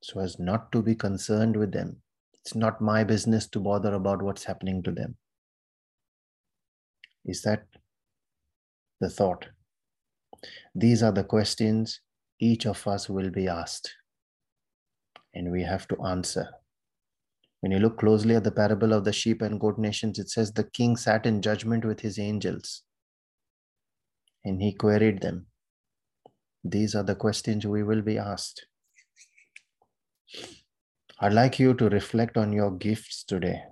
so 0.00 0.20
as 0.20 0.38
not 0.38 0.70
to 0.72 0.82
be 0.82 0.94
concerned 0.94 1.56
with 1.56 1.72
them? 1.72 2.02
It's 2.34 2.54
not 2.54 2.80
my 2.80 3.04
business 3.04 3.46
to 3.48 3.60
bother 3.60 3.94
about 3.94 4.22
what's 4.22 4.44
happening 4.44 4.82
to 4.84 4.90
them. 4.90 5.16
Is 7.24 7.42
that 7.42 7.66
the 9.00 9.10
thought? 9.10 9.46
These 10.74 11.02
are 11.02 11.12
the 11.12 11.24
questions 11.24 12.00
each 12.40 12.66
of 12.66 12.86
us 12.86 13.08
will 13.08 13.30
be 13.30 13.48
asked, 13.48 13.92
and 15.34 15.50
we 15.50 15.62
have 15.62 15.88
to 15.88 16.02
answer. 16.04 16.48
When 17.60 17.72
you 17.72 17.80
look 17.80 17.98
closely 17.98 18.36
at 18.36 18.44
the 18.44 18.52
parable 18.52 18.92
of 18.92 19.04
the 19.04 19.12
sheep 19.12 19.42
and 19.42 19.58
goat 19.58 19.78
nations, 19.78 20.18
it 20.18 20.30
says 20.30 20.52
the 20.52 20.64
king 20.64 20.96
sat 20.96 21.26
in 21.26 21.42
judgment 21.42 21.84
with 21.84 22.00
his 22.00 22.18
angels 22.18 22.84
and 24.44 24.62
he 24.62 24.72
queried 24.72 25.20
them. 25.20 25.46
These 26.64 26.94
are 26.94 27.02
the 27.02 27.14
questions 27.14 27.66
we 27.66 27.82
will 27.82 28.02
be 28.02 28.18
asked. 28.18 28.66
I'd 31.20 31.32
like 31.32 31.58
you 31.58 31.74
to 31.74 31.88
reflect 31.88 32.36
on 32.36 32.52
your 32.52 32.70
gifts 32.70 33.24
today. 33.24 33.62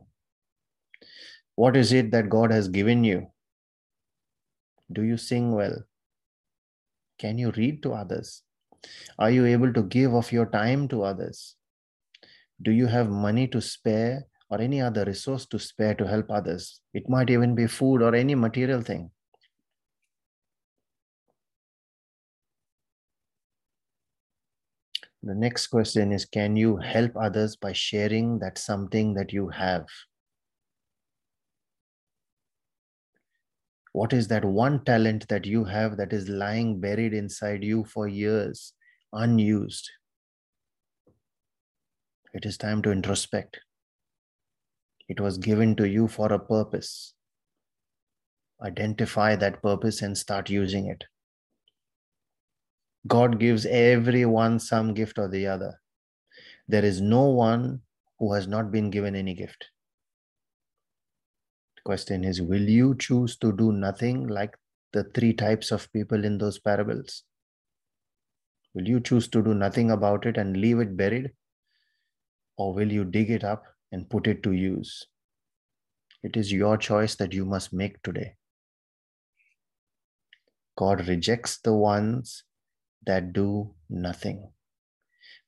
What 1.54 1.76
is 1.76 1.92
it 1.92 2.10
that 2.10 2.28
God 2.28 2.50
has 2.50 2.68
given 2.68 3.04
you? 3.04 3.28
Do 4.92 5.02
you 5.02 5.16
sing 5.16 5.52
well? 5.52 5.84
Can 7.18 7.38
you 7.38 7.52
read 7.52 7.84
to 7.84 7.92
others? 7.92 8.42
Are 9.18 9.30
you 9.30 9.46
able 9.46 9.72
to 9.72 9.82
give 9.84 10.12
of 10.12 10.32
your 10.32 10.46
time 10.46 10.88
to 10.88 11.04
others? 11.04 11.54
Do 12.62 12.72
you 12.72 12.86
have 12.86 13.08
money 13.10 13.46
to 13.48 13.60
spare 13.60 14.24
or 14.50 14.60
any 14.60 14.80
other 14.80 15.04
resource 15.04 15.46
to 15.46 15.58
spare 15.58 15.94
to 15.94 16.06
help 16.06 16.30
others? 16.30 16.80
It 16.94 17.08
might 17.08 17.30
even 17.30 17.54
be 17.54 17.68
food 17.68 18.02
or 18.02 18.14
any 18.14 18.34
material 18.34 18.82
thing. 18.82 19.10
The 25.22 25.34
next 25.34 25.68
question 25.68 26.12
is 26.12 26.24
Can 26.24 26.56
you 26.56 26.76
help 26.76 27.12
others 27.16 27.56
by 27.56 27.72
sharing 27.72 28.38
that 28.40 28.58
something 28.58 29.14
that 29.14 29.32
you 29.32 29.48
have? 29.48 29.86
What 33.92 34.12
is 34.12 34.28
that 34.28 34.44
one 34.44 34.84
talent 34.84 35.26
that 35.28 35.46
you 35.46 35.64
have 35.64 35.96
that 35.96 36.12
is 36.12 36.28
lying 36.28 36.80
buried 36.80 37.14
inside 37.14 37.64
you 37.64 37.84
for 37.84 38.06
years, 38.06 38.74
unused? 39.12 39.90
It 42.34 42.44
is 42.44 42.58
time 42.58 42.82
to 42.82 42.90
introspect. 42.90 43.56
It 45.08 45.18
was 45.18 45.38
given 45.38 45.76
to 45.76 45.88
you 45.88 46.08
for 46.08 46.30
a 46.32 46.38
purpose. 46.38 47.14
Identify 48.62 49.36
that 49.36 49.62
purpose 49.62 50.02
and 50.02 50.18
start 50.18 50.50
using 50.50 50.86
it. 50.88 51.04
God 53.06 53.38
gives 53.38 53.66
everyone 53.66 54.58
some 54.58 54.94
gift 54.94 55.18
or 55.18 55.28
the 55.28 55.46
other. 55.46 55.80
There 56.68 56.84
is 56.84 57.00
no 57.00 57.26
one 57.26 57.82
who 58.18 58.32
has 58.32 58.46
not 58.46 58.72
been 58.72 58.90
given 58.90 59.14
any 59.14 59.34
gift. 59.34 59.66
The 61.76 61.82
question 61.82 62.24
is 62.24 62.42
Will 62.42 62.68
you 62.68 62.96
choose 62.96 63.36
to 63.38 63.52
do 63.52 63.72
nothing 63.72 64.26
like 64.26 64.56
the 64.92 65.04
three 65.04 65.32
types 65.32 65.70
of 65.70 65.92
people 65.92 66.24
in 66.24 66.38
those 66.38 66.58
parables? 66.58 67.22
Will 68.74 68.88
you 68.88 69.00
choose 69.00 69.28
to 69.28 69.42
do 69.42 69.54
nothing 69.54 69.90
about 69.90 70.26
it 70.26 70.36
and 70.36 70.56
leave 70.56 70.80
it 70.80 70.96
buried? 70.96 71.32
or 72.56 72.72
will 72.72 72.90
you 72.90 73.04
dig 73.04 73.30
it 73.30 73.44
up 73.44 73.64
and 73.92 74.08
put 74.08 74.26
it 74.26 74.42
to 74.42 74.52
use? 74.52 75.06
It 76.22 76.36
is 76.36 76.52
your 76.52 76.76
choice 76.76 77.14
that 77.16 77.32
you 77.32 77.44
must 77.44 77.72
make 77.72 78.02
today. 78.02 78.34
God 80.76 81.06
rejects 81.08 81.58
the 81.58 81.72
ones 81.72 82.44
that 83.04 83.32
do 83.32 83.74
nothing. 83.88 84.50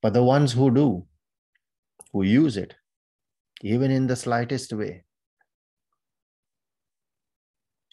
But 0.02 0.12
the 0.12 0.22
ones 0.22 0.52
who 0.52 0.70
do, 0.70 1.06
who 2.12 2.22
use 2.22 2.56
it, 2.56 2.74
even 3.62 3.90
in 3.90 4.06
the 4.06 4.16
slightest 4.16 4.72
way, 4.72 5.04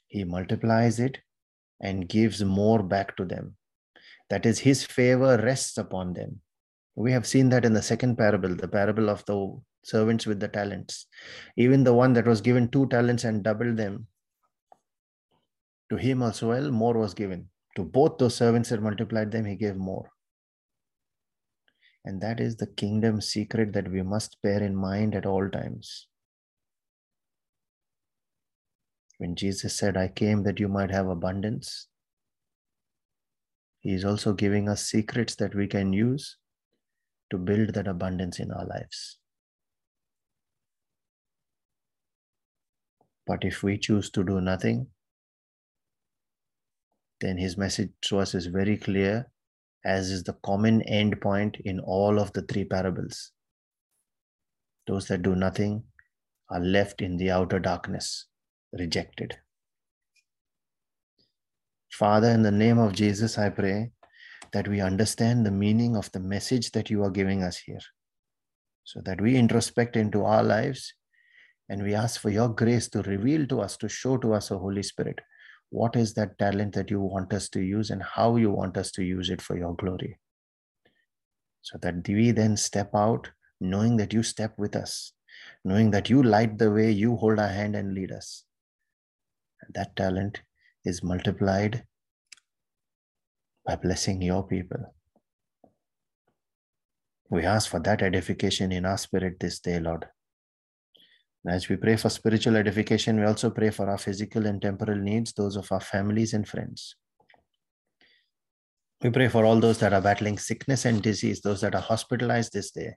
He 0.08 0.24
multiplies 0.24 1.00
it 1.00 1.18
and 1.82 2.08
gives 2.08 2.44
more 2.44 2.82
back 2.82 3.18
to 3.18 3.26
them. 3.26 3.58
That 4.30 4.46
is, 4.46 4.60
His 4.60 4.86
favor 4.86 5.38
rests 5.38 5.78
upon 5.78 6.14
them. 6.14 6.42
We 6.96 7.12
have 7.12 7.28
seen 7.28 7.50
that 7.50 7.66
in 7.66 7.74
the 7.74 7.82
second 7.82 8.18
parable, 8.18 8.56
the 8.56 8.68
parable 8.68 9.10
of 9.10 9.26
the 9.26 9.60
servants 9.84 10.26
with 10.26 10.40
the 10.40 10.48
talents. 10.48 11.08
Even 11.58 11.84
the 11.84 11.94
one 11.94 12.14
that 12.14 12.26
was 12.26 12.40
given 12.40 12.70
two 12.70 12.88
talents 12.88 13.26
and 13.26 13.44
doubled 13.44 13.78
them, 13.78 14.08
to 15.90 15.98
him 15.98 16.24
as 16.24 16.42
well, 16.42 16.72
more 16.72 16.98
was 16.98 17.14
given. 17.14 17.50
To 17.76 17.84
both 17.84 18.18
those 18.18 18.36
servants 18.36 18.70
that 18.70 18.82
multiplied 18.82 19.32
them, 19.32 19.46
he 19.46 19.56
gave 19.56 19.76
more. 19.76 20.10
And 22.06 22.22
that 22.22 22.40
is 22.40 22.56
the 22.56 22.68
kingdom 22.68 23.20
secret 23.20 23.74
that 23.74 23.92
we 23.92 24.02
must 24.02 24.38
bear 24.42 24.62
in 24.62 24.76
mind 24.76 25.16
at 25.16 25.26
all 25.26 25.50
times. 25.50 26.08
When 29.18 29.36
Jesus 29.36 29.76
said, 29.76 29.98
I 29.98 30.08
came 30.10 30.44
that 30.44 30.60
you 30.60 30.68
might 30.68 30.92
have 30.92 31.08
abundance, 31.08 31.88
he 33.80 33.94
is 33.94 34.06
also 34.06 34.34
giving 34.34 34.70
us 34.70 34.86
secrets 34.86 35.36
that 35.36 35.56
we 35.56 35.68
can 35.68 35.94
use 35.94 36.38
to 37.32 37.38
build 37.38 37.74
that 37.74 37.88
abundance 37.88 38.40
in 38.40 38.52
our 38.52 38.66
lives. 38.66 39.20
But 43.26 43.44
if 43.44 43.64
we 43.64 43.78
choose 43.78 44.10
to 44.12 44.24
do 44.24 44.42
nothing, 44.42 44.88
then 47.22 47.38
his 47.38 47.58
message 47.58 47.92
to 48.04 48.20
us 48.20 48.36
is 48.36 48.48
very 48.48 48.78
clear, 48.78 49.28
as 49.86 50.12
is 50.12 50.24
the 50.24 50.38
common 50.44 50.82
end 50.84 51.22
point 51.22 51.58
in 51.64 51.80
all 51.80 52.20
of 52.20 52.34
the 52.34 52.42
three 52.42 52.66
parables. 52.66 53.32
Those 54.88 55.08
that 55.08 55.22
do 55.22 55.36
nothing 55.36 55.84
are 56.50 56.60
left 56.60 57.02
in 57.02 57.18
the 57.18 57.32
outer 57.32 57.60
darkness, 57.60 58.26
rejected. 58.74 59.38
Father, 61.92 62.30
in 62.30 62.42
the 62.42 62.52
name 62.52 62.78
of 62.78 62.94
Jesus, 62.94 63.38
I 63.38 63.50
pray 63.50 63.92
that 64.52 64.68
we 64.68 64.82
understand 64.82 65.46
the 65.46 65.52
meaning 65.52 65.96
of 65.96 66.12
the 66.12 66.20
message 66.20 66.72
that 66.72 66.90
you 66.90 67.04
are 67.04 67.10
giving 67.10 67.44
us 67.44 67.58
here. 67.58 67.80
So 68.84 69.02
that 69.06 69.20
we 69.20 69.36
introspect 69.36 69.96
into 69.96 70.24
our 70.24 70.44
lives 70.44 70.94
and 71.70 71.82
we 71.82 71.96
ask 71.96 72.22
for 72.22 72.30
your 72.30 72.50
grace 72.50 72.88
to 72.90 73.02
reveal 73.04 73.48
to 73.48 73.62
us, 73.62 73.78
to 73.78 73.90
show 73.90 74.18
to 74.18 74.34
us, 74.34 74.52
O 74.52 74.60
Holy 74.60 74.84
Spirit, 74.84 75.20
what 75.70 75.96
is 75.96 76.14
that 76.14 76.38
talent 76.38 76.74
that 76.76 76.90
you 76.90 77.02
want 77.02 77.34
us 77.34 77.50
to 77.50 77.62
use 77.62 77.90
and 77.90 78.02
how 78.02 78.36
you 78.36 78.52
want 78.52 78.78
us 78.78 78.92
to 78.92 79.04
use 79.04 79.30
it 79.30 79.42
for 79.42 79.58
your 79.58 79.76
glory. 79.76 80.18
So 81.62 81.78
that 81.82 82.08
we 82.08 82.32
then 82.32 82.58
step 82.58 82.92
out 82.94 83.32
knowing 83.60 83.98
that 83.98 84.14
you 84.14 84.24
step 84.24 84.54
with 84.58 84.76
us, 84.76 85.14
knowing 85.64 85.92
that 85.92 86.10
you 86.10 86.22
light 86.22 86.58
the 86.58 86.72
way, 86.72 86.92
you 86.92 87.16
hold 87.16 87.40
our 87.40 87.48
hand 87.48 87.76
and 87.76 87.94
lead 87.94 88.12
us. 88.12 88.46
That 89.74 89.96
talent 89.96 90.42
is 90.84 91.04
multiplied 91.04 91.86
by 93.66 93.76
blessing 93.76 94.22
your 94.22 94.44
people. 94.44 94.94
We 97.30 97.44
ask 97.44 97.70
for 97.70 97.80
that 97.80 98.04
edification 98.04 98.72
in 98.72 98.86
our 98.86 98.98
spirit 98.98 99.40
this 99.40 99.60
day, 99.60 99.80
Lord. 99.80 100.06
As 101.48 101.70
we 101.70 101.76
pray 101.76 101.96
for 101.96 102.10
spiritual 102.10 102.56
edification, 102.56 103.20
we 103.20 103.26
also 103.26 103.52
pray 103.52 103.70
for 103.70 103.88
our 103.88 104.00
physical 104.00 104.48
and 104.48 104.60
temporal 104.60 104.98
needs, 104.98 105.32
those 105.34 105.56
of 105.56 105.72
our 105.72 105.80
families 105.80 106.34
and 106.34 106.48
friends. 106.48 106.96
We 109.04 109.12
pray 109.12 109.28
for 109.28 109.46
all 109.46 109.60
those 109.60 109.78
that 109.80 109.94
are 109.94 110.02
battling 110.02 110.40
sickness 110.40 110.86
and 110.86 111.04
disease, 111.04 111.42
those 111.42 111.62
that 111.62 111.76
are 111.76 111.82
hospitalized 111.82 112.54
this 112.54 112.72
day. 112.72 112.96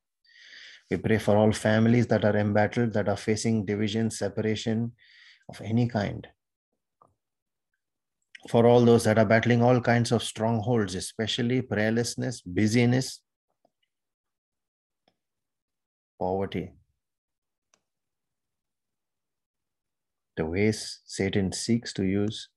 We 0.90 0.96
pray 0.96 1.18
for 1.18 1.36
all 1.36 1.52
families 1.52 2.06
that 2.06 2.24
are 2.24 2.36
embattled, 2.36 2.94
that 2.94 3.10
are 3.10 3.16
facing 3.16 3.66
division, 3.66 4.10
separation 4.10 4.92
of 5.50 5.60
any 5.60 5.86
kind. 5.86 6.26
For 8.48 8.66
all 8.66 8.82
those 8.82 9.04
that 9.04 9.18
are 9.18 9.26
battling 9.26 9.62
all 9.62 9.82
kinds 9.82 10.10
of 10.10 10.22
strongholds, 10.22 10.94
especially 10.94 11.60
prayerlessness, 11.60 12.40
busyness, 12.46 13.20
poverty. 16.18 16.77
The 20.38 20.46
ways 20.46 21.00
Satan 21.04 21.50
seeks 21.50 21.92
to 21.94 22.04
use 22.04 22.48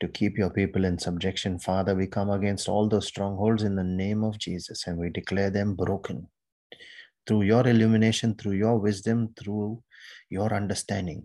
to 0.00 0.08
keep 0.08 0.36
your 0.36 0.50
people 0.50 0.84
in 0.84 0.98
subjection. 0.98 1.60
Father, 1.60 1.94
we 1.94 2.08
come 2.08 2.28
against 2.28 2.68
all 2.68 2.88
those 2.88 3.06
strongholds 3.06 3.62
in 3.62 3.76
the 3.76 3.84
name 3.84 4.24
of 4.24 4.36
Jesus 4.36 4.88
and 4.88 4.98
we 4.98 5.10
declare 5.10 5.48
them 5.48 5.76
broken 5.76 6.26
through 7.28 7.42
your 7.42 7.68
illumination, 7.68 8.34
through 8.34 8.54
your 8.54 8.78
wisdom, 8.78 9.32
through 9.38 9.80
your 10.28 10.52
understanding, 10.52 11.22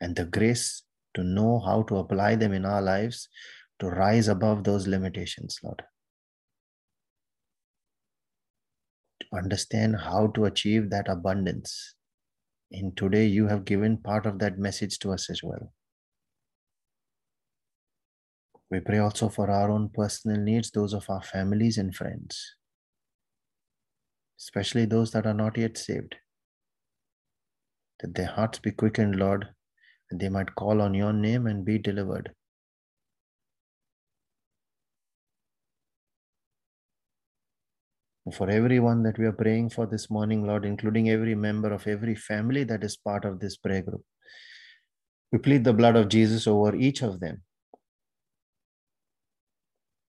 and 0.00 0.16
the 0.16 0.24
grace 0.24 0.84
to 1.12 1.22
know 1.22 1.60
how 1.66 1.82
to 1.82 1.98
apply 1.98 2.36
them 2.36 2.54
in 2.54 2.64
our 2.64 2.80
lives 2.80 3.28
to 3.80 3.90
rise 3.90 4.28
above 4.28 4.64
those 4.64 4.86
limitations, 4.86 5.60
Lord. 5.62 5.82
To 9.20 9.26
understand 9.36 9.96
how 9.96 10.28
to 10.28 10.46
achieve 10.46 10.88
that 10.88 11.08
abundance. 11.08 11.95
And 12.72 12.96
today 12.96 13.26
you 13.26 13.46
have 13.46 13.64
given 13.64 13.96
part 13.98 14.26
of 14.26 14.38
that 14.40 14.58
message 14.58 14.98
to 15.00 15.12
us 15.12 15.30
as 15.30 15.42
well. 15.42 15.72
We 18.70 18.80
pray 18.80 18.98
also 18.98 19.28
for 19.28 19.48
our 19.48 19.70
own 19.70 19.90
personal 19.90 20.40
needs, 20.40 20.70
those 20.72 20.92
of 20.92 21.08
our 21.08 21.22
families 21.22 21.78
and 21.78 21.94
friends, 21.94 22.56
especially 24.40 24.86
those 24.86 25.12
that 25.12 25.26
are 25.26 25.34
not 25.34 25.56
yet 25.56 25.78
saved. 25.78 26.16
That 28.00 28.14
their 28.14 28.26
hearts 28.26 28.58
be 28.58 28.72
quickened, 28.72 29.16
Lord, 29.16 29.46
and 30.10 30.20
they 30.20 30.28
might 30.28 30.56
call 30.56 30.82
on 30.82 30.94
your 30.94 31.12
name 31.12 31.46
and 31.46 31.64
be 31.64 31.78
delivered. 31.78 32.34
For 38.32 38.50
everyone 38.50 39.02
that 39.04 39.18
we 39.18 39.26
are 39.26 39.32
praying 39.32 39.70
for 39.70 39.86
this 39.86 40.10
morning, 40.10 40.44
Lord, 40.46 40.64
including 40.64 41.10
every 41.10 41.34
member 41.34 41.72
of 41.72 41.86
every 41.86 42.16
family 42.16 42.64
that 42.64 42.82
is 42.82 42.96
part 42.96 43.24
of 43.24 43.38
this 43.38 43.56
prayer 43.56 43.82
group, 43.82 44.04
we 45.30 45.38
plead 45.38 45.64
the 45.64 45.72
blood 45.72 45.96
of 45.96 46.08
Jesus 46.08 46.46
over 46.46 46.74
each 46.74 47.02
of 47.02 47.20
them 47.20 47.42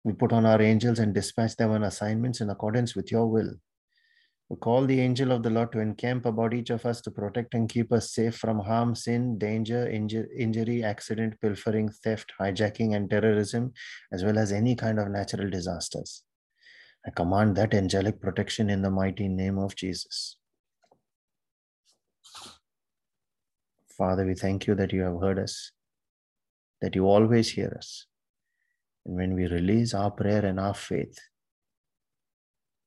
we 0.07 0.13
put 0.13 0.31
on 0.31 0.45
our 0.45 0.61
angels 0.61 0.99
and 0.99 1.13
dispatch 1.13 1.57
them 1.57 1.71
on 1.71 1.83
assignments 1.83 2.39
in 2.39 2.49
accordance 2.49 2.95
with 2.95 3.11
your 3.11 3.27
will. 3.27 3.51
We 4.49 4.55
call 4.55 4.85
the 4.85 5.01
angel 5.01 5.33
of 5.33 5.43
the 5.43 5.49
Lord 5.49 5.73
to 5.73 5.81
encamp 5.81 6.25
about 6.25 6.53
each 6.53 6.69
of 6.69 6.85
us 6.85 7.01
to 7.01 7.11
protect 7.11 7.53
and 7.53 7.67
keep 7.67 7.91
us 7.91 8.13
safe 8.13 8.37
from 8.37 8.59
harm, 8.59 8.95
sin, 8.95 9.37
danger, 9.37 9.85
inju- 9.85 10.29
injury, 10.33 10.81
accident, 10.81 11.33
pilfering, 11.41 11.89
theft, 11.89 12.31
hijacking, 12.39 12.95
and 12.95 13.09
terrorism, 13.09 13.73
as 14.13 14.23
well 14.23 14.37
as 14.37 14.53
any 14.53 14.75
kind 14.75 14.97
of 14.97 15.09
natural 15.09 15.49
disasters. 15.49 16.23
I 17.07 17.11
command 17.11 17.55
that 17.55 17.73
angelic 17.73 18.19
protection 18.19 18.69
in 18.69 18.81
the 18.81 18.91
mighty 18.91 19.29
name 19.29 19.57
of 19.57 19.75
Jesus. 19.77 20.35
Father, 23.97 24.25
we 24.25 24.35
thank 24.35 24.67
you 24.67 24.75
that 24.75 24.91
you 24.91 25.03
have 25.03 25.21
heard 25.21 25.39
us, 25.39 25.71
that 26.81 26.95
you 26.95 27.05
always 27.05 27.49
hear 27.49 27.73
us. 27.77 28.05
And 29.05 29.15
when 29.15 29.35
we 29.35 29.47
release 29.47 29.93
our 29.93 30.11
prayer 30.11 30.45
and 30.45 30.59
our 30.59 30.73
faith, 30.73 31.17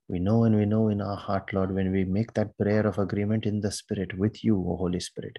we 0.06 0.18
know 0.18 0.44
and 0.44 0.54
we 0.54 0.66
know 0.66 0.88
in 0.88 1.00
our 1.00 1.16
heart, 1.16 1.52
Lord, 1.54 1.74
when 1.74 1.90
we 1.90 2.04
make 2.04 2.34
that 2.34 2.56
prayer 2.58 2.86
of 2.86 2.98
agreement 2.98 3.46
in 3.46 3.62
the 3.62 3.72
Spirit 3.72 4.18
with 4.18 4.44
you, 4.44 4.56
O 4.56 4.76
Holy 4.76 5.00
Spirit, 5.00 5.38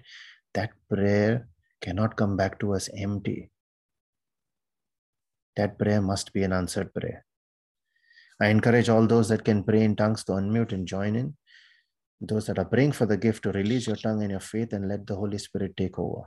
that 0.54 0.70
prayer 0.90 1.46
cannot 1.80 2.16
come 2.16 2.36
back 2.36 2.58
to 2.60 2.74
us 2.74 2.88
empty. 2.96 3.50
That 5.54 5.78
prayer 5.78 6.02
must 6.02 6.32
be 6.32 6.42
an 6.42 6.52
answered 6.52 6.92
prayer. 6.92 7.24
I 8.42 8.48
encourage 8.48 8.88
all 8.88 9.06
those 9.06 9.28
that 9.28 9.44
can 9.44 9.62
pray 9.62 9.82
in 9.84 9.94
tongues 9.94 10.24
to 10.24 10.32
unmute 10.32 10.72
and 10.72 10.84
join 10.84 11.14
in. 11.14 11.36
Those 12.20 12.46
that 12.46 12.58
are 12.58 12.64
praying 12.64 12.90
for 12.90 13.06
the 13.06 13.16
gift 13.16 13.44
to 13.44 13.52
release 13.52 13.86
your 13.86 13.94
tongue 13.94 14.20
and 14.22 14.32
your 14.32 14.40
faith 14.40 14.72
and 14.72 14.88
let 14.88 15.06
the 15.06 15.14
Holy 15.14 15.38
Spirit 15.38 15.76
take 15.76 15.96
over. 15.96 16.22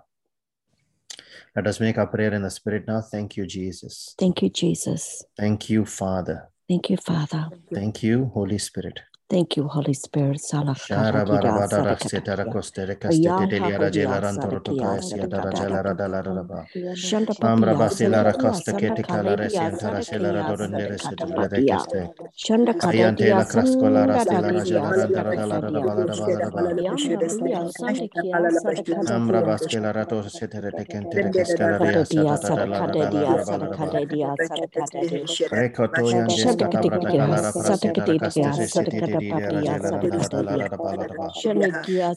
Let 1.58 1.68
us 1.68 1.82
make 1.82 1.98
our 1.98 2.08
prayer 2.08 2.34
in 2.34 2.44
the 2.44 2.50
Spirit 2.50 2.86
now. 2.88 3.02
Thank 3.02 3.36
you, 3.36 3.46
Jesus. 3.46 4.16
Thank 4.18 4.42
you, 4.42 4.50
Jesus. 4.50 5.26
Thank 5.38 5.70
you, 5.70 5.86
Father. 5.86 6.50
Thank 6.70 6.90
you, 6.90 6.96
Father. 6.96 7.50
Thank 7.74 8.02
you, 8.02 8.32
Holy 8.34 8.60
Spirit. 8.60 9.02
Thank 9.28 9.58
you, 9.58 9.68
Holy 9.68 9.94
Spirit. 9.94 10.40
Salah 10.40 10.76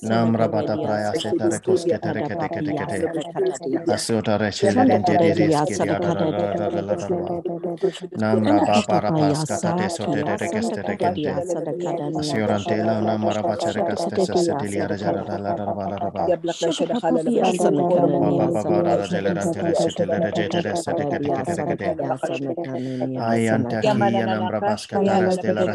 Namra 0.03 0.49
bata 0.49 0.77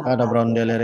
Ada 0.00 0.24
brondele 0.26 0.74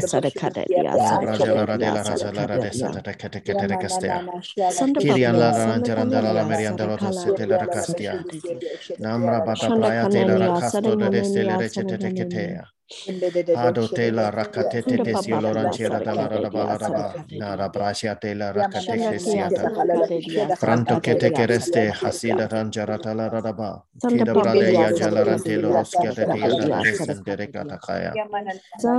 Sandra 0.00 0.30
Cadelia, 0.30 0.88
Kirian 4.98 5.38
la 5.38 5.52
la. 5.52 5.84
Namra 8.98 9.40
bata 9.40 9.70
playa 9.70 10.08
tela 10.08 10.38
racasto 10.38 10.96
de 10.96 11.10
destele 11.10 11.56
recete. 11.56 11.98
Ado 13.54 13.88
tela 13.88 14.30
rakatete 14.30 15.00
tesio 15.02 15.40
loranchera 15.40 16.00
dalla 16.02 16.28
rabalaraba. 16.28 17.16
Nara 17.32 17.68
brasia 17.70 18.16
tela 18.20 18.52
rakatete 18.52 19.18
siata. 19.20 19.72
Franto 20.54 20.98
kete 21.00 21.32
kereste 21.32 21.90
hasida 21.92 22.48
ranjarata 22.48 23.14
la 23.16 23.28
radaba. 23.30 23.82
Kida 24.06 24.36
brade 24.40 24.76
ya 24.78 24.92
jalarante 24.92 25.58
loroskia 25.58 26.12
de 26.14 26.26
tia 26.26 26.54
da 26.54 26.70
descendere 26.70 27.48
katakaya. 27.48 28.18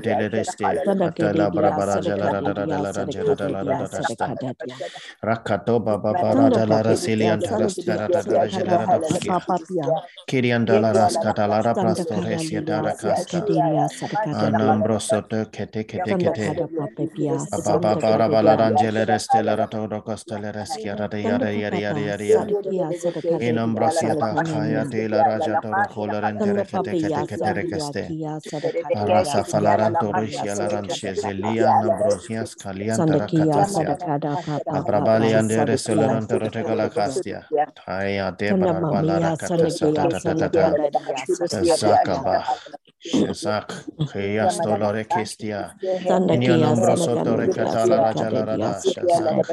Baba, 5.80 6.14
requeste. 27.64 28.04
Arasa 28.96 29.44
falaran 29.48 29.96
dorish 29.96 30.44
yalaran 30.44 30.88
shezelia 30.92 31.72
ambrosias 31.72 32.56
kalian 32.60 32.98
tarakatasia. 33.00 33.96
Abrabali 34.68 35.34
andere 35.34 35.78
solaran 35.80 36.28
tarotegala 36.28 36.90
kastia. 36.92 37.48
Taya 37.80 38.32
debra 38.36 38.74
balara 38.84 39.34
katasata 39.40 40.12
Shazak, 43.06 43.86
Kreas 44.06 44.62
Dolore 44.62 45.06
Kestia, 45.08 45.76
Inia 46.30 46.58
Nombro 46.58 46.98
Sotore 46.98 47.50
Catala 47.52 48.00
Rajala 48.02 48.46
Rada, 48.48 48.82
Shazak, 48.84 49.48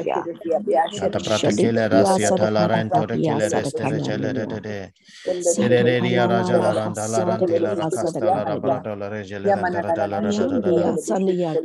Shata 0.91 1.19
Pratakele 1.21 1.89
Rasia 1.89 2.31
Talarento 2.33 3.07
de 3.07 3.19
Kileres 3.19 3.73
de. 3.75 3.87
Regele 3.87 4.45
de 4.47 4.93
Sereria 5.39 6.27
Rajala 6.27 6.73
Randala 6.73 7.25
Rantila 7.25 7.75
Racastala 7.75 8.45
Rabradola 8.45 9.09
Regele 9.09 9.53
Randala 9.53 10.21
Rada, 10.61 10.99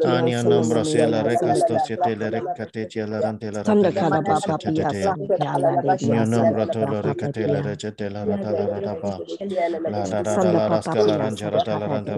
Tania 0.01 0.43
Nombro 0.43 0.85
Sela 0.85 1.23
Recasto 1.25 1.79
Sietele 1.79 2.31
Recatella 2.31 3.21
Rantela 3.23 3.65
Rantela 3.65 4.03
Sietele, 4.37 5.17
Inia 6.01 6.27
Nombro 6.27 6.69
Tolore 6.69 7.17
Catela 7.17 7.63
Regetela 7.63 8.27
Rada 8.27 8.55
Rada, 8.69 9.23
La 9.87 10.07
Rada 10.07 10.69
Rascala 10.71 11.19
Rangerata. 11.19 11.76
Thank 11.79 12.09
you. 12.09 12.17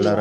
la 0.00 0.16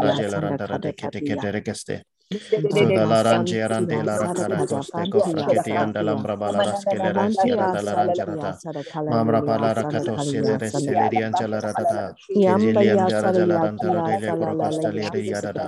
da 0.00 0.14
la 0.14 0.27
la 0.30 0.40
randa 0.40 0.66
rada 0.66 0.92
kete 0.92 1.20
kete 1.20 1.50
rekeste. 1.52 2.02
Sudalaranji 2.30 3.58
arante 3.64 4.02
la 4.04 4.18
rakaratos 4.18 4.90
tekos 4.92 5.32
raketi 5.32 5.72
andalam 5.82 6.20
rabalaras 6.30 6.84
keleres 6.84 7.38
keradalanjarata 7.40 8.50
mamra 9.12 9.40
palarakatos 9.48 10.26
seleres 10.30 10.74
selerian 10.84 11.32
jalarata 11.40 12.02
kejelian 12.44 13.08
jarajalaran 13.08 13.78
tarodele 13.80 14.32
prokostali 14.40 15.08
riyadada 15.14 15.66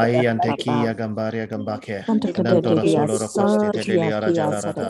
ai 0.00 0.26
ante 0.26 0.52
kiya 0.64 0.94
gambaria 1.00 1.46
gambake 1.46 1.98
nantora 2.42 2.84
solo 2.94 3.18
rokosti 3.24 3.70
teleli 3.70 4.10
arajalarata 4.18 4.88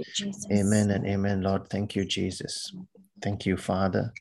Amen 0.52 0.92
and 0.92 1.06
amen, 1.08 1.42
Lord. 1.42 1.70
Thank 1.70 1.96
you, 1.96 2.06
Jesus. 2.06 2.72
Thank 3.22 3.46
you, 3.46 3.58
Father. 3.58 4.14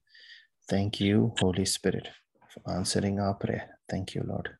Thank 0.68 1.00
you, 1.00 1.34
Holy 1.38 1.64
Spirit, 1.64 2.08
for 2.50 2.74
answering 2.74 3.20
our 3.20 3.34
prayer. 3.34 3.78
Thank 3.90 4.14
you, 4.14 4.22
Lord. 4.26 4.50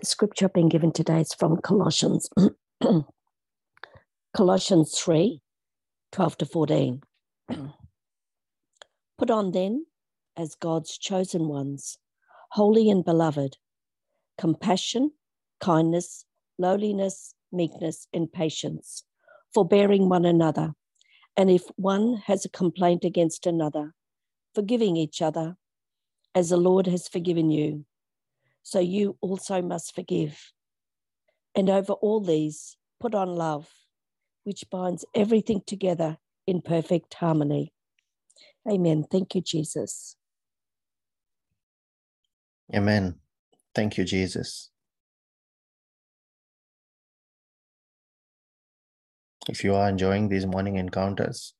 The 0.00 0.06
scripture 0.06 0.48
being 0.48 0.68
given 0.68 0.92
today 0.92 1.22
is 1.22 1.34
from 1.38 1.56
Colossians 1.62 2.28
Colossians 4.36 4.92
3 4.98 5.40
12 6.12 6.36
to 6.36 6.44
14. 6.44 7.02
Put 9.18 9.30
on 9.30 9.52
then, 9.52 9.86
as 10.36 10.54
God's 10.54 10.98
chosen 10.98 11.48
ones, 11.48 11.96
holy 12.50 12.90
and 12.90 13.02
beloved, 13.02 13.56
compassion, 14.36 15.12
kindness, 15.58 16.26
lowliness, 16.58 17.32
meekness, 17.50 18.08
and 18.12 18.30
patience, 18.30 19.04
forbearing 19.54 20.10
one 20.10 20.26
another. 20.26 20.74
And 21.34 21.48
if 21.50 21.62
one 21.76 22.20
has 22.26 22.44
a 22.44 22.50
complaint 22.50 23.06
against 23.06 23.46
another, 23.46 23.94
forgiving 24.54 24.98
each 24.98 25.22
other, 25.22 25.56
as 26.34 26.50
the 26.50 26.58
Lord 26.58 26.86
has 26.88 27.08
forgiven 27.08 27.50
you, 27.50 27.86
so 28.62 28.80
you 28.80 29.16
also 29.22 29.62
must 29.62 29.94
forgive. 29.94 30.52
And 31.54 31.70
over 31.70 31.94
all 31.94 32.20
these, 32.20 32.76
put 33.00 33.14
on 33.14 33.28
love, 33.34 33.70
which 34.46 34.64
binds 34.70 35.04
everything 35.12 35.60
together 35.66 36.16
in 36.46 36.62
perfect 36.62 37.12
harmony. 37.14 37.72
Amen. 38.70 39.04
Thank 39.10 39.34
you, 39.34 39.40
Jesus. 39.40 40.14
Amen. 42.72 43.16
Thank 43.74 43.98
you, 43.98 44.04
Jesus. 44.04 44.70
If 49.48 49.64
you 49.64 49.74
are 49.74 49.88
enjoying 49.88 50.28
these 50.28 50.46
morning 50.46 50.76
encounters 50.76 51.54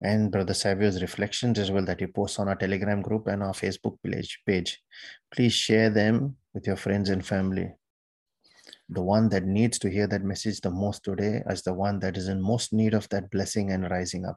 and 0.00 0.32
Brother 0.32 0.54
Savio's 0.54 1.02
reflections 1.02 1.58
as 1.58 1.70
well 1.70 1.84
that 1.84 2.00
he 2.00 2.06
posts 2.06 2.38
on 2.38 2.48
our 2.48 2.56
Telegram 2.56 3.02
group 3.02 3.26
and 3.26 3.42
our 3.42 3.52
Facebook 3.52 3.98
page, 4.02 4.40
page, 4.46 4.82
please 5.30 5.52
share 5.52 5.90
them 5.90 6.36
with 6.54 6.66
your 6.66 6.76
friends 6.76 7.10
and 7.10 7.24
family. 7.24 7.70
The 8.90 9.02
one 9.02 9.30
that 9.30 9.44
needs 9.44 9.78
to 9.78 9.90
hear 9.90 10.06
that 10.08 10.22
message 10.22 10.60
the 10.60 10.70
most 10.70 11.04
today 11.04 11.42
is 11.48 11.62
the 11.62 11.72
one 11.72 12.00
that 12.00 12.16
is 12.16 12.28
in 12.28 12.40
most 12.40 12.72
need 12.72 12.92
of 12.92 13.08
that 13.08 13.30
blessing 13.30 13.70
and 13.70 13.90
rising 13.90 14.26
up. 14.26 14.36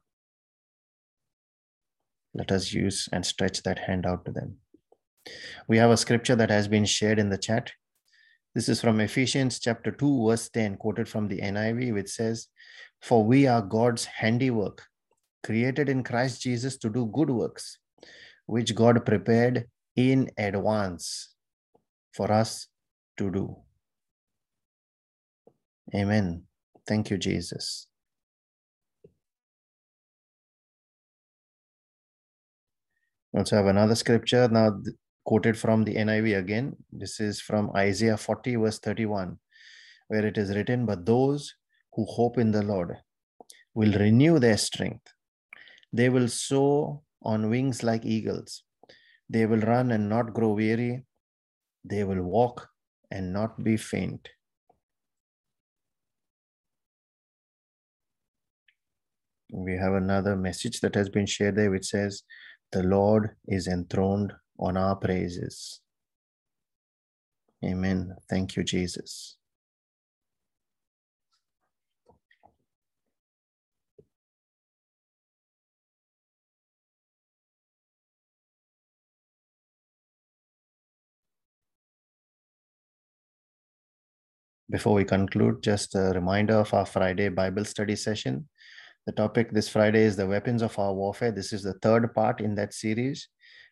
Let 2.33 2.51
us 2.51 2.71
use 2.71 3.09
and 3.11 3.25
stretch 3.25 3.63
that 3.63 3.79
hand 3.79 4.05
out 4.05 4.23
to 4.25 4.31
them. 4.31 4.57
We 5.67 5.77
have 5.77 5.89
a 5.89 5.97
scripture 5.97 6.35
that 6.35 6.49
has 6.49 6.67
been 6.67 6.85
shared 6.85 7.19
in 7.19 7.29
the 7.29 7.37
chat. 7.37 7.71
This 8.55 8.69
is 8.69 8.79
from 8.79 9.01
Ephesians 9.01 9.59
chapter 9.59 9.91
2, 9.91 10.27
verse 10.27 10.47
10, 10.49 10.77
quoted 10.77 11.09
from 11.09 11.27
the 11.27 11.41
NIV, 11.41 11.93
which 11.93 12.09
says, 12.09 12.47
For 13.01 13.23
we 13.23 13.47
are 13.47 13.61
God's 13.61 14.05
handiwork, 14.05 14.83
created 15.43 15.89
in 15.89 16.03
Christ 16.03 16.41
Jesus 16.41 16.77
to 16.77 16.89
do 16.89 17.11
good 17.13 17.29
works, 17.29 17.79
which 18.45 18.73
God 18.73 19.05
prepared 19.05 19.67
in 19.95 20.29
advance 20.37 21.33
for 22.13 22.31
us 22.31 22.67
to 23.17 23.29
do. 23.29 23.57
Amen. 25.95 26.43
Thank 26.85 27.09
you, 27.09 27.17
Jesus. 27.17 27.87
also 33.37 33.55
have 33.55 33.67
another 33.67 33.95
scripture 33.95 34.47
now 34.47 34.81
quoted 35.25 35.57
from 35.57 35.83
the 35.83 35.95
NIV 35.95 36.37
again. 36.39 36.75
This 36.91 37.19
is 37.19 37.39
from 37.39 37.71
Isaiah 37.75 38.17
40, 38.17 38.55
verse 38.55 38.79
31, 38.79 39.37
where 40.07 40.25
it 40.25 40.37
is 40.37 40.55
written, 40.55 40.85
But 40.85 41.05
those 41.05 41.53
who 41.93 42.05
hope 42.05 42.37
in 42.37 42.51
the 42.51 42.63
Lord 42.63 42.97
will 43.73 43.93
renew 43.93 44.39
their 44.39 44.57
strength. 44.57 45.07
They 45.93 46.09
will 46.09 46.27
soar 46.27 47.01
on 47.21 47.49
wings 47.49 47.83
like 47.83 48.05
eagles. 48.05 48.63
They 49.29 49.45
will 49.45 49.59
run 49.59 49.91
and 49.91 50.09
not 50.09 50.33
grow 50.33 50.53
weary. 50.53 51.05
They 51.83 52.03
will 52.03 52.23
walk 52.23 52.67
and 53.11 53.31
not 53.31 53.63
be 53.63 53.77
faint. 53.77 54.29
We 59.51 59.77
have 59.77 59.93
another 59.93 60.35
message 60.35 60.81
that 60.81 60.95
has 60.95 61.09
been 61.09 61.25
shared 61.25 61.55
there, 61.55 61.71
which 61.71 61.85
says, 61.85 62.23
The 62.71 62.83
Lord 62.83 63.35
is 63.47 63.67
enthroned 63.67 64.33
on 64.59 64.77
our 64.77 64.95
praises. 64.95 65.81
Amen. 67.63 68.15
Thank 68.29 68.55
you, 68.55 68.63
Jesus. 68.63 69.37
Before 84.69 84.93
we 84.93 85.05
conclude, 85.05 85.63
just 85.63 85.95
a 85.95 86.11
reminder 86.13 86.55
of 86.55 86.73
our 86.73 86.85
Friday 86.85 87.29
Bible 87.29 87.63
study 87.63 87.95
session. 87.95 88.49
The 89.07 89.13
topic 89.13 89.51
this 89.53 89.69
Friday 89.69 90.01
is 90.01 90.17
the 90.17 90.27
weapons 90.27 90.61
of 90.61 90.77
our 90.77 90.93
warfare. 90.93 91.31
This 91.31 91.53
is 91.53 91.63
the 91.63 91.75
third 91.75 92.13
part 92.13 92.41
in 92.41 92.55
that 92.55 92.73
series 92.73 93.29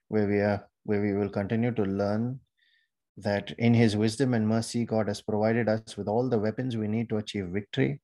where 0.07 0.25
we 0.29 0.39
are 0.39 0.65
where 0.85 1.01
we 1.01 1.11
will 1.11 1.27
continue 1.27 1.71
to 1.71 1.83
learn 1.83 2.39
that 3.17 3.51
in 3.57 3.73
his 3.73 3.97
wisdom 3.97 4.33
and 4.33 4.47
mercy 4.47 4.85
god 4.85 5.09
has 5.09 5.21
provided 5.21 5.67
us 5.67 5.97
with 5.97 6.07
all 6.07 6.29
the 6.29 6.39
weapons 6.39 6.77
we 6.77 6.87
need 6.87 7.09
to 7.09 7.17
achieve 7.17 7.47
victory. 7.47 7.99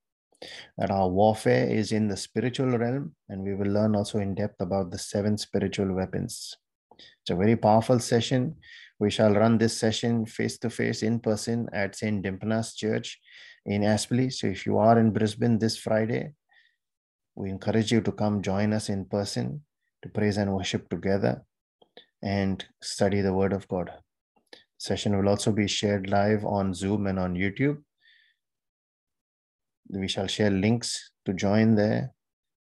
That 0.77 0.91
our 0.91 1.07
warfare 1.07 1.69
is 1.69 1.93
in 1.93 2.09
the 2.09 2.17
spiritual 2.17 2.77
realm 2.77 3.15
and 3.29 3.43
we 3.43 3.55
will 3.55 3.71
learn 3.71 3.95
also 3.95 4.19
in 4.19 4.35
depth 4.35 4.59
about 4.59 4.91
the 4.91 4.97
seven 4.97 5.37
spiritual 5.37 5.93
weapons. 5.93 6.57
It's 7.21 7.29
a 7.29 7.35
very 7.35 7.55
powerful 7.55 7.99
session. 7.99 8.57
We 8.99 9.09
shall 9.09 9.33
run 9.33 9.57
this 9.57 9.77
session 9.77 10.25
face 10.25 10.57
to 10.57 10.69
face 10.69 11.01
in 11.01 11.21
person 11.21 11.69
at 11.71 11.95
st 11.95 12.25
Dympna's 12.25 12.75
church 12.75 13.21
in 13.65 13.83
aspley. 13.83 14.33
So 14.33 14.47
if 14.47 14.65
you 14.65 14.79
are 14.79 14.99
in 14.99 15.11
brisbane 15.11 15.59
this 15.59 15.77
friday 15.77 16.33
we 17.35 17.49
encourage 17.49 17.91
you 17.91 18.01
to 18.01 18.11
come 18.11 18.41
join 18.41 18.73
us 18.73 18.89
in 18.89 19.05
person 19.05 19.61
to 20.03 20.09
praise 20.09 20.37
and 20.37 20.53
worship 20.53 20.89
together 20.89 21.43
and 22.21 22.65
study 22.81 23.21
the 23.21 23.33
Word 23.33 23.53
of 23.53 23.67
God. 23.67 23.91
Session 24.77 25.17
will 25.17 25.29
also 25.29 25.51
be 25.51 25.67
shared 25.67 26.09
live 26.09 26.43
on 26.43 26.73
Zoom 26.73 27.07
and 27.07 27.19
on 27.19 27.35
YouTube. 27.35 27.77
We 29.89 30.07
shall 30.07 30.27
share 30.27 30.49
links 30.49 31.11
to 31.25 31.33
join 31.33 31.75
there 31.75 32.13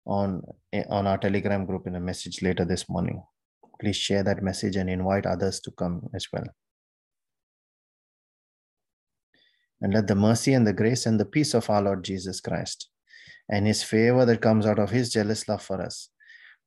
on, 0.06 0.44
on 0.90 1.08
our 1.08 1.18
Telegram 1.18 1.66
group 1.66 1.88
in 1.88 1.96
a 1.96 2.00
message 2.00 2.42
later 2.42 2.66
this 2.66 2.90
morning. 2.90 3.24
Please 3.80 3.96
share 3.96 4.24
that 4.24 4.44
message 4.44 4.76
and 4.76 4.90
invite 4.90 5.26
others 5.26 5.60
to 5.62 5.72
come 5.72 6.10
as 6.14 6.28
well. 6.34 6.46
And 9.82 9.94
let 9.94 10.08
the 10.08 10.16
mercy 10.16 10.54
and 10.54 10.68
the 10.68 10.74
grace 10.74 11.06
and 11.06 11.18
the 11.18 11.26
peace 11.26 11.54
of 11.54 11.70
our 11.70 11.82
Lord 11.82 12.04
Jesus 12.04 12.42
Christ 12.42 12.90
and 13.50 13.68
his 13.68 13.84
favor 13.84 14.26
that 14.26 14.42
comes 14.42 14.66
out 14.66 14.80
of 14.80 14.90
his 14.90 15.12
jealous 15.12 15.48
love 15.48 15.62
for 15.62 15.82
us 15.82 16.10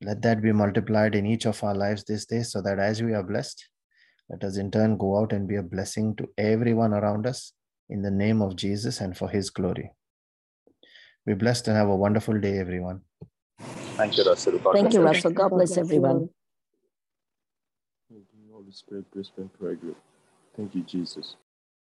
let 0.04 0.20
that 0.22 0.42
be 0.42 0.50
multiplied 0.50 1.14
in 1.14 1.26
each 1.26 1.46
of 1.46 1.62
our 1.62 1.76
lives 1.76 2.02
this 2.02 2.26
day 2.26 2.42
so 2.42 2.60
that 2.60 2.80
as 2.80 3.00
we 3.00 3.14
are 3.14 3.22
blessed, 3.22 3.68
let 4.28 4.42
us 4.42 4.56
in 4.56 4.68
turn 4.68 4.96
go 4.96 5.16
out 5.16 5.32
and 5.32 5.46
be 5.46 5.56
a 5.56 5.62
blessing 5.62 6.16
to 6.16 6.28
everyone 6.36 6.92
around 6.92 7.24
us 7.24 7.52
in 7.88 8.02
the 8.02 8.10
name 8.10 8.42
of 8.42 8.56
Jesus 8.56 9.00
and 9.00 9.16
for 9.16 9.28
his 9.28 9.50
glory. 9.50 9.92
Be 11.24 11.34
blessed 11.34 11.68
and 11.68 11.76
have 11.76 11.88
a 11.88 11.94
wonderful 11.94 12.40
day, 12.40 12.58
everyone. 12.58 13.02
Thank 13.96 14.16
you, 14.16 14.24
Russell. 14.24 14.58
God 14.58 14.72
Thank 14.72 14.92
you, 14.92 15.02
Russell. 15.02 15.30
God 15.30 15.50
bless 15.50 15.78
everyone. 15.78 16.30
Thank 18.10 18.24
you, 18.34 18.52
Holy 18.52 18.72
Spirit, 18.72 19.08
Brisbane 19.12 19.50
Prayer 19.56 19.76
Group. 19.76 19.98
Thank 20.56 20.74
you, 20.74 20.82
Jesus. 20.82 21.36